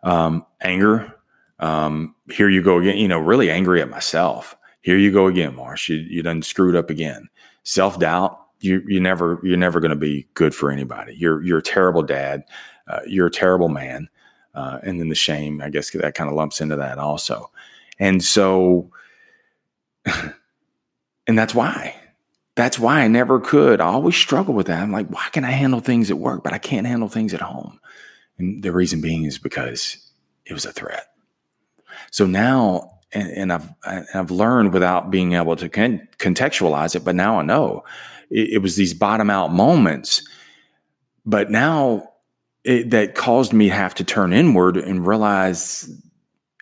Um, 0.04 0.46
anger, 0.62 1.16
um, 1.60 2.16
here 2.32 2.50
you 2.50 2.62
go 2.62 2.80
again, 2.80 2.98
you 2.98 3.08
know, 3.08 3.20
really 3.20 3.52
angry 3.52 3.82
at 3.82 3.90
myself 3.90 4.56
here 4.82 4.98
you 4.98 5.12
go 5.12 5.28
again, 5.28 5.56
Marsh. 5.56 5.90
You, 5.90 5.98
you 5.98 6.24
done 6.24 6.42
screwed 6.42 6.76
up 6.76 6.90
again. 6.90 7.30
Self 7.64 8.00
doubt. 8.00 8.38
You 8.60 8.84
you 8.88 9.00
never 9.00 9.40
you're 9.44 9.58
never 9.58 9.80
going 9.80 9.90
to 9.90 9.96
be 9.96 10.28
good 10.36 10.54
for 10.54 10.72
anybody. 10.72 11.16
You're 11.16 11.42
you're 11.42 11.60
a 11.60 11.64
terrible 11.64 12.04
dad. 12.04 12.44
Uh, 12.88 13.00
you're 13.08 13.28
a 13.28 13.32
terrible 13.32 13.70
man. 13.70 14.10
Uh, 14.54 14.80
and 14.84 15.00
then 15.00 15.10
the 15.10 15.16
shame, 15.16 15.62
I 15.62 15.70
guess 15.70 15.92
that 15.92 16.14
kind 16.14 16.30
of 16.30 16.36
lumps 16.36 16.60
into 16.60 16.76
that 16.76 16.98
also. 16.98 17.50
And 18.00 18.24
so, 18.24 18.92
and 20.06 21.38
that's 21.40 21.56
why. 21.56 21.96
That's 22.56 22.78
why 22.78 23.02
I 23.02 23.08
never 23.08 23.40
could. 23.40 23.80
I 23.80 23.86
always 23.86 24.16
struggle 24.16 24.54
with 24.54 24.68
that. 24.68 24.84
I'm 24.84 24.92
like, 24.92 25.08
why 25.08 25.28
can 25.32 25.46
I 25.46 25.52
handle 25.52 25.80
things 25.80 26.12
at 26.12 26.18
work, 26.18 26.44
but 26.44 26.52
I 26.52 26.58
can't 26.58 26.86
handle 26.86 27.08
things 27.08 27.34
at 27.34 27.40
home? 27.40 27.80
And 28.38 28.62
the 28.62 28.74
reason 28.74 29.00
being 29.00 29.24
is 29.24 29.38
because 29.38 30.12
it 30.46 30.54
was 30.54 30.66
a 30.66 30.74
threat. 30.74 31.08
So 32.12 32.26
now 32.26 33.00
and, 33.14 33.30
and 33.32 33.54
I've 33.54 33.70
I've 34.14 34.32
learned 34.32 34.74
without 34.74 35.12
being 35.12 35.34
able 35.34 35.56
to 35.58 35.70
con- 35.70 36.08
contextualize 36.18 36.96
it, 36.96 37.04
but 37.04 37.16
now 37.16 37.40
I 37.40 37.44
know 37.44 37.84
it, 38.30 38.50
it, 38.54 38.58
was 38.60 38.76
these 38.76 38.94
bottom 38.94 39.30
out 39.30 39.54
moments. 39.54 40.28
But 41.26 41.52
now 41.52 42.10
it, 42.64 42.90
that 42.92 43.16
caused 43.16 43.54
me 43.54 43.70
to 43.70 43.76
have 43.76 43.94
to 43.96 44.04
turn 44.04 44.34
inward 44.34 44.78
and 44.78 45.06
realize 45.06 45.92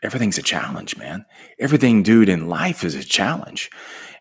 everything's 0.03 0.37
a 0.37 0.43
challenge, 0.43 0.97
man. 0.97 1.25
Everything, 1.59 2.03
dude, 2.03 2.29
in 2.29 2.47
life 2.49 2.83
is 2.83 2.95
a 2.95 3.03
challenge. 3.03 3.69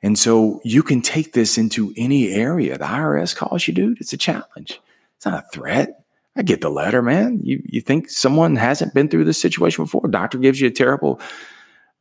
And 0.02 0.18
so 0.18 0.60
you 0.64 0.82
can 0.82 1.02
take 1.02 1.32
this 1.32 1.58
into 1.58 1.92
any 1.96 2.32
area. 2.32 2.78
The 2.78 2.84
IRS 2.84 3.34
calls 3.34 3.66
you, 3.66 3.74
dude, 3.74 4.00
it's 4.00 4.12
a 4.12 4.18
challenge. 4.18 4.80
It's 5.16 5.26
not 5.26 5.44
a 5.44 5.48
threat. 5.52 6.04
I 6.36 6.42
get 6.42 6.60
the 6.60 6.70
letter, 6.70 7.02
man. 7.02 7.40
You 7.42 7.60
you 7.64 7.80
think 7.80 8.08
someone 8.08 8.54
hasn't 8.54 8.94
been 8.94 9.08
through 9.08 9.24
this 9.24 9.40
situation 9.40 9.82
before? 9.84 10.06
Doctor 10.08 10.38
gives 10.38 10.60
you 10.60 10.68
a 10.68 10.70
terrible 10.70 11.20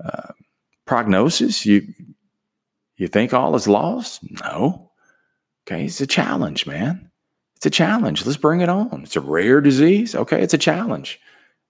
uh, 0.03 0.33
prognosis? 0.85 1.65
You 1.65 1.87
you 2.97 3.07
think 3.07 3.33
all 3.33 3.55
is 3.55 3.67
lost? 3.67 4.21
No. 4.43 4.91
Okay, 5.67 5.85
it's 5.85 6.01
a 6.01 6.07
challenge, 6.07 6.65
man. 6.65 7.11
It's 7.57 7.65
a 7.65 7.69
challenge. 7.71 8.25
Let's 8.25 8.37
bring 8.37 8.61
it 8.61 8.69
on. 8.69 9.01
It's 9.03 9.15
a 9.15 9.21
rare 9.21 9.61
disease. 9.61 10.15
Okay, 10.15 10.41
it's 10.41 10.53
a 10.53 10.59
challenge. 10.59 11.19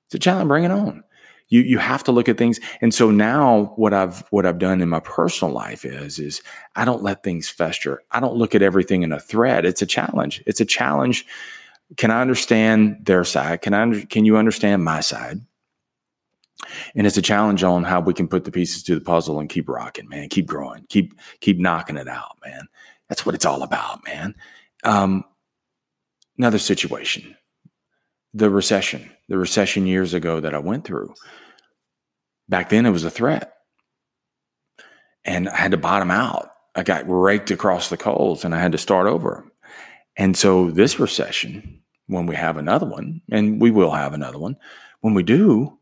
It's 0.07 0.15
a 0.15 0.19
challenge. 0.19 0.47
Bring 0.47 0.63
it 0.63 0.71
on. 0.71 1.03
You 1.49 1.61
you 1.61 1.77
have 1.77 2.03
to 2.05 2.11
look 2.11 2.27
at 2.27 2.37
things. 2.37 2.59
And 2.81 2.93
so 2.93 3.09
now 3.09 3.73
what 3.77 3.93
I've 3.93 4.23
what 4.31 4.45
I've 4.45 4.59
done 4.59 4.81
in 4.81 4.89
my 4.89 4.99
personal 4.99 5.53
life 5.53 5.85
is 5.85 6.19
is 6.19 6.41
I 6.75 6.83
don't 6.85 7.03
let 7.03 7.23
things 7.23 7.49
fester. 7.49 8.03
I 8.11 8.19
don't 8.19 8.35
look 8.35 8.53
at 8.53 8.61
everything 8.61 9.03
in 9.03 9.11
a 9.11 9.19
thread. 9.19 9.65
It's 9.65 9.81
a 9.81 9.85
challenge. 9.85 10.43
It's 10.45 10.59
a 10.59 10.65
challenge. 10.65 11.25
Can 11.95 12.11
I 12.11 12.21
understand 12.21 13.05
their 13.05 13.23
side? 13.23 13.61
Can 13.61 13.73
I 13.73 14.01
can 14.05 14.25
you 14.25 14.37
understand 14.37 14.83
my 14.83 14.99
side? 14.99 15.39
And 16.95 17.05
it's 17.05 17.17
a 17.17 17.21
challenge 17.21 17.63
on 17.63 17.83
how 17.83 17.99
we 17.99 18.13
can 18.13 18.27
put 18.27 18.43
the 18.43 18.51
pieces 18.51 18.83
to 18.83 18.95
the 18.95 19.01
puzzle 19.01 19.39
and 19.39 19.49
keep 19.49 19.69
rocking, 19.69 20.07
man. 20.09 20.29
Keep 20.29 20.47
growing, 20.47 20.85
keep 20.89 21.13
keep 21.39 21.59
knocking 21.59 21.97
it 21.97 22.07
out, 22.07 22.37
man. 22.45 22.67
That's 23.09 23.25
what 23.25 23.35
it's 23.35 23.45
all 23.45 23.63
about, 23.63 24.05
man. 24.05 24.35
Um, 24.83 25.23
another 26.37 26.59
situation, 26.59 27.35
the 28.33 28.49
recession, 28.49 29.09
the 29.29 29.37
recession 29.37 29.87
years 29.87 30.13
ago 30.13 30.39
that 30.39 30.53
I 30.53 30.59
went 30.59 30.85
through. 30.85 31.13
Back 32.49 32.69
then, 32.69 32.85
it 32.85 32.91
was 32.91 33.03
a 33.03 33.09
threat, 33.11 33.53
and 35.25 35.49
I 35.49 35.55
had 35.57 35.71
to 35.71 35.77
bottom 35.77 36.11
out. 36.11 36.51
I 36.75 36.83
got 36.83 37.03
raked 37.07 37.51
across 37.51 37.89
the 37.89 37.97
coals, 37.97 38.45
and 38.45 38.55
I 38.55 38.59
had 38.59 38.71
to 38.71 38.77
start 38.77 39.07
over. 39.07 39.45
And 40.15 40.35
so, 40.35 40.71
this 40.71 40.99
recession, 40.99 41.81
when 42.07 42.25
we 42.25 42.35
have 42.35 42.57
another 42.57 42.87
one, 42.87 43.21
and 43.31 43.61
we 43.61 43.69
will 43.69 43.91
have 43.91 44.13
another 44.13 44.39
one, 44.39 44.55
when 45.01 45.13
we 45.13 45.23
do, 45.23 45.76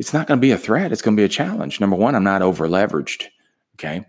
it's 0.00 0.14
not 0.14 0.26
going 0.26 0.38
to 0.38 0.40
be 0.40 0.50
a 0.50 0.56
threat. 0.56 0.92
It's 0.92 1.02
going 1.02 1.14
to 1.14 1.20
be 1.20 1.26
a 1.26 1.28
challenge. 1.28 1.78
Number 1.78 1.94
one, 1.94 2.14
I'm 2.14 2.24
not 2.24 2.40
over 2.40 2.66
leveraged. 2.66 3.26
Okay. 3.74 4.06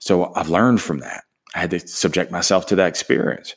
So 0.00 0.34
I've 0.34 0.48
learned 0.48 0.80
from 0.80 0.98
that. 0.98 1.22
I 1.54 1.60
had 1.60 1.70
to 1.70 1.78
subject 1.78 2.32
myself 2.32 2.66
to 2.66 2.76
that 2.76 2.88
experience. 2.88 3.54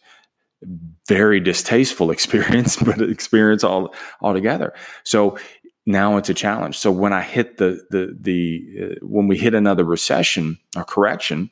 Very 1.08 1.40
distasteful 1.40 2.12
experience, 2.16 2.76
but 2.76 3.02
experience 3.02 3.64
all 3.64 3.96
altogether. 4.22 4.76
So 5.04 5.40
now 5.88 6.18
it's 6.18 6.30
a 6.30 6.36
challenge. 6.36 6.78
So 6.78 6.92
when 6.92 7.14
I 7.14 7.22
hit 7.22 7.58
the 7.58 7.84
the 7.90 8.16
the 8.20 8.64
uh, 8.80 8.96
when 9.02 9.28
we 9.28 9.40
hit 9.40 9.56
another 9.56 9.84
recession 9.84 10.60
or 10.76 10.84
correction, 10.84 11.50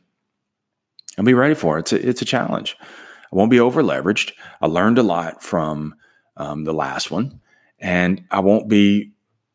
I'll 1.18 1.26
be 1.26 1.34
ready 1.34 1.56
for 1.56 1.80
it. 1.80 1.92
It's 1.92 1.94
a, 1.94 2.08
it's 2.10 2.22
a 2.22 2.26
challenge. 2.26 2.78
I 2.80 3.36
won't 3.36 3.50
be 3.50 3.60
over 3.60 3.82
leveraged. 3.82 4.34
I 4.62 4.68
learned 4.68 5.00
a 5.00 5.04
lot 5.04 5.42
from 5.42 5.96
um, 6.38 6.66
the 6.66 6.74
last 6.74 7.10
one, 7.10 7.42
and 7.80 8.24
I 8.30 8.42
won't 8.42 8.70
be 8.70 9.14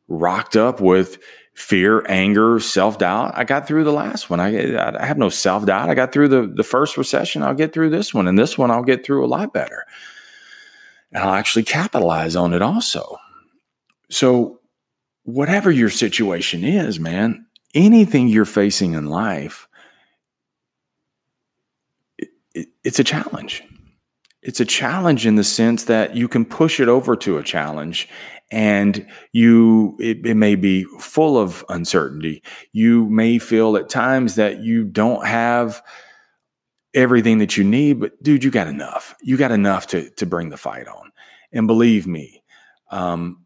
rocked 0.09 0.57
up 0.57 0.81
with 0.81 1.19
fear, 1.55 2.05
anger, 2.09 2.59
self 2.61 2.99
doubt. 2.99 3.33
I 3.37 3.45
got 3.45 3.67
through 3.67 3.85
the 3.85 3.93
last 3.93 4.29
one. 4.31 4.41
I, 4.41 4.99
I 5.01 5.07
have 5.07 5.19
no 5.19 5.29
self 5.29 5.67
doubt. 5.67 5.89
I 5.91 5.95
got 5.95 6.13
through 6.13 6.29
the, 6.29 6.47
the 6.47 6.65
first 6.65 6.97
recession. 6.97 7.43
I'll 7.43 7.55
get 7.55 7.73
through 7.73 7.91
this 7.91 8.13
one. 8.13 8.29
And 8.29 8.39
this 8.39 8.59
one, 8.59 8.71
I'll 8.71 8.83
get 8.83 9.05
through 9.07 9.25
a 9.25 9.29
lot 9.29 9.53
better. 9.53 9.85
and 11.13 11.23
I'll 11.23 11.35
actually 11.35 11.63
capitalize 11.65 12.37
on 12.37 12.53
it 12.53 12.63
also. 12.63 13.19
So, 14.11 14.61
whatever 15.23 15.71
your 15.71 15.91
situation 15.91 16.65
is, 16.65 17.01
man, 17.01 17.47
anything 17.75 18.29
you're 18.29 18.45
facing 18.45 18.95
in 18.95 19.07
life, 19.07 19.69
it, 22.19 22.29
it, 22.55 22.69
it's 22.83 22.99
a 22.99 23.05
challenge. 23.05 23.63
It's 24.43 24.61
a 24.61 24.67
challenge 24.67 25.27
in 25.27 25.37
the 25.37 25.45
sense 25.45 25.85
that 25.85 26.15
you 26.15 26.29
can 26.29 26.45
push 26.45 26.79
it 26.79 26.89
over 26.89 27.17
to 27.17 27.39
a 27.39 27.43
challenge 27.43 28.09
and 28.51 29.07
you 29.33 29.97
it, 30.01 30.25
it, 30.25 30.37
may 30.37 30.55
be 30.55 30.85
full 31.01 31.39
of 31.39 31.65
uncertainty. 31.69 32.43
You 32.73 33.09
may 33.09 33.39
feel 33.39 33.77
at 33.77 33.89
times 33.89 34.35
that 34.37 34.63
you 34.63 34.85
don't 34.85 35.27
have 35.27 35.83
everything 36.95 37.39
that 37.39 37.57
you 37.57 37.65
need 37.65 37.99
but 37.99 38.23
dude 38.23 38.45
you 38.45 38.51
got 38.51 38.69
enough. 38.69 39.15
You 39.23 39.37
got 39.37 39.51
enough 39.51 39.87
to 39.89 40.11
to 40.11 40.27
bring 40.27 40.51
the 40.51 40.57
fight 40.57 40.87
on. 40.87 41.11
And 41.53 41.67
believe 41.67 42.07
me 42.07 42.43
um, 42.91 43.45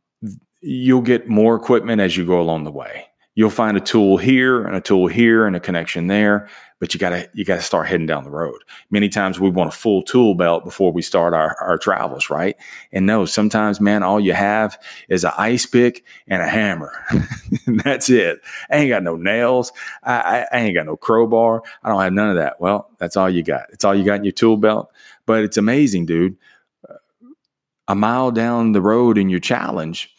you'll 0.61 1.03
get 1.03 1.29
more 1.29 1.57
equipment 1.57 2.01
as 2.01 2.17
you 2.17 2.27
go 2.27 2.41
along 2.41 2.65
the 2.65 2.71
way 2.71 3.07
you'll 3.39 3.51
find 3.51 3.77
a 3.77 3.81
tool 3.81 4.17
here 4.17 4.65
and 4.65 4.75
a 4.75 4.81
tool 4.81 5.07
here 5.07 5.47
and 5.47 5.55
a 5.55 5.61
connection 5.61 6.09
there 6.09 6.49
but 6.81 6.93
you 6.93 6.99
gotta 6.99 7.31
you 7.35 7.45
gotta 7.45 7.63
start 7.63 7.87
heading 7.87 8.07
down 8.07 8.25
the 8.25 8.31
road. 8.31 8.63
Many 8.91 9.09
times 9.09 9.39
we 9.39 9.49
want 9.49 9.73
a 9.73 9.77
full 9.77 10.03
tool 10.03 10.35
belt 10.35 10.65
before 10.65 10.93
we 10.93 11.03
start 11.03 11.35
our, 11.35 11.57
our 11.61 11.79
travels 11.79 12.31
right? 12.31 12.57
And 12.93 13.07
no 13.07 13.27
sometimes 13.27 13.81
man 13.81 14.03
all 14.03 14.19
you 14.19 14.33
have 14.33 14.77
is 15.09 15.25
an 15.25 15.33
ice 15.39 15.67
pick 15.67 16.05
and 16.27 16.43
a 16.43 16.49
hammer. 16.49 16.93
That's 17.67 18.11
it. 18.11 18.41
I 18.71 18.77
ain't 18.77 18.91
got 18.91 19.05
no 19.05 19.15
nails. 19.15 19.73
I, 20.03 20.15
I, 20.15 20.47
I 20.53 20.61
ain't 20.61 20.75
got 20.75 20.87
no 20.87 20.97
crowbar. 20.97 21.63
I 21.85 21.91
don't 21.91 22.03
have 22.03 22.13
none 22.13 22.31
of 22.31 22.37
that. 22.37 22.61
Well 22.61 22.91
that's 22.99 23.17
all 23.17 23.31
you 23.31 23.45
got. 23.45 23.67
It's 23.73 23.85
all 23.85 23.95
you 23.95 24.05
got 24.05 24.19
in 24.19 24.25
your 24.25 24.33
tool 24.33 24.57
belt. 24.57 24.91
But 25.27 25.45
it's 25.45 25.57
amazing 25.57 26.07
dude. 26.07 26.37
A 27.87 27.95
mile 27.95 28.33
down 28.33 28.73
the 28.73 28.83
road 28.83 29.17
in 29.17 29.29
your 29.29 29.41
challenge 29.41 30.13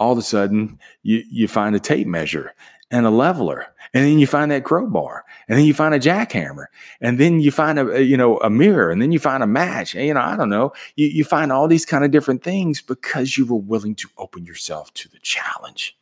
all 0.00 0.12
of 0.12 0.18
a 0.18 0.22
sudden 0.22 0.78
you, 1.02 1.22
you 1.30 1.46
find 1.46 1.76
a 1.76 1.80
tape 1.80 2.06
measure 2.06 2.54
and 2.90 3.06
a 3.06 3.10
leveler 3.10 3.66
and 3.92 4.04
then 4.04 4.18
you 4.18 4.26
find 4.26 4.50
that 4.50 4.64
crowbar 4.64 5.24
and 5.46 5.58
then 5.58 5.66
you 5.66 5.74
find 5.74 5.94
a 5.94 6.00
jackhammer 6.00 6.66
and 7.00 7.18
then 7.18 7.40
you 7.40 7.50
find 7.50 7.78
a, 7.78 8.02
you 8.02 8.16
know 8.16 8.38
a 8.38 8.50
mirror 8.50 8.90
and 8.90 9.00
then 9.02 9.12
you 9.12 9.18
find 9.18 9.42
a 9.42 9.46
match 9.46 9.94
and, 9.94 10.06
you 10.06 10.14
know 10.14 10.20
i 10.20 10.36
don't 10.36 10.48
know. 10.48 10.72
You, 10.96 11.06
you 11.06 11.22
find 11.22 11.52
all 11.52 11.68
these 11.68 11.86
kind 11.86 12.04
of 12.04 12.10
different 12.10 12.42
things 12.42 12.80
because 12.80 13.36
you 13.36 13.46
were 13.46 13.56
willing 13.56 13.94
to 13.96 14.08
open 14.16 14.44
yourself 14.44 14.92
to 14.94 15.08
the 15.08 15.18
challenge. 15.20 15.96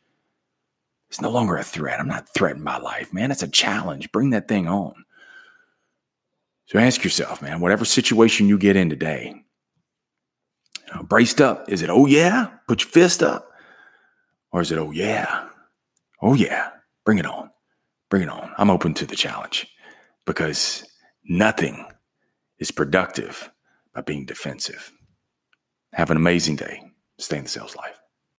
It's 1.09 1.21
no 1.21 1.31
longer 1.31 1.57
a 1.57 1.63
threat. 1.63 1.99
I'm 1.99 2.07
not 2.07 2.29
threatening 2.33 2.63
my 2.63 2.77
life 2.77 3.13
man. 3.13 3.31
It's 3.31 3.43
a 3.43 3.47
challenge. 3.47 4.11
Bring 4.11 4.29
that 4.31 4.47
thing 4.47 4.67
on. 4.67 5.05
So 6.65 6.79
ask 6.79 7.03
yourself 7.03 7.41
man 7.41 7.59
whatever 7.59 7.85
situation 7.85 8.47
you 8.47 8.57
get 8.57 8.77
in 8.77 8.89
today 8.89 9.43
braced 11.03 11.41
up. 11.41 11.69
Is 11.69 11.81
it 11.81 11.89
oh 11.89 12.05
yeah? 12.05 12.47
Put 12.67 12.81
your 12.81 12.89
fist 12.89 13.21
up 13.21 13.48
or 14.51 14.61
is 14.61 14.71
it, 14.71 14.77
oh, 14.77 14.91
yeah, 14.91 15.47
oh, 16.21 16.33
yeah, 16.33 16.69
bring 17.05 17.19
it 17.19 17.25
on, 17.25 17.51
bring 18.09 18.23
it 18.23 18.29
on? 18.29 18.53
I'm 18.57 18.69
open 18.69 18.93
to 18.95 19.05
the 19.05 19.15
challenge 19.15 19.67
because 20.25 20.83
nothing 21.25 21.85
is 22.59 22.71
productive 22.71 23.51
by 23.93 24.01
being 24.01 24.25
defensive. 24.25 24.91
Have 25.93 26.11
an 26.11 26.17
amazing 26.17 26.55
day. 26.55 26.81
Stay 27.19 27.37
in 27.37 27.43
the 27.43 27.49
sales 27.49 27.75
life. 27.75 27.98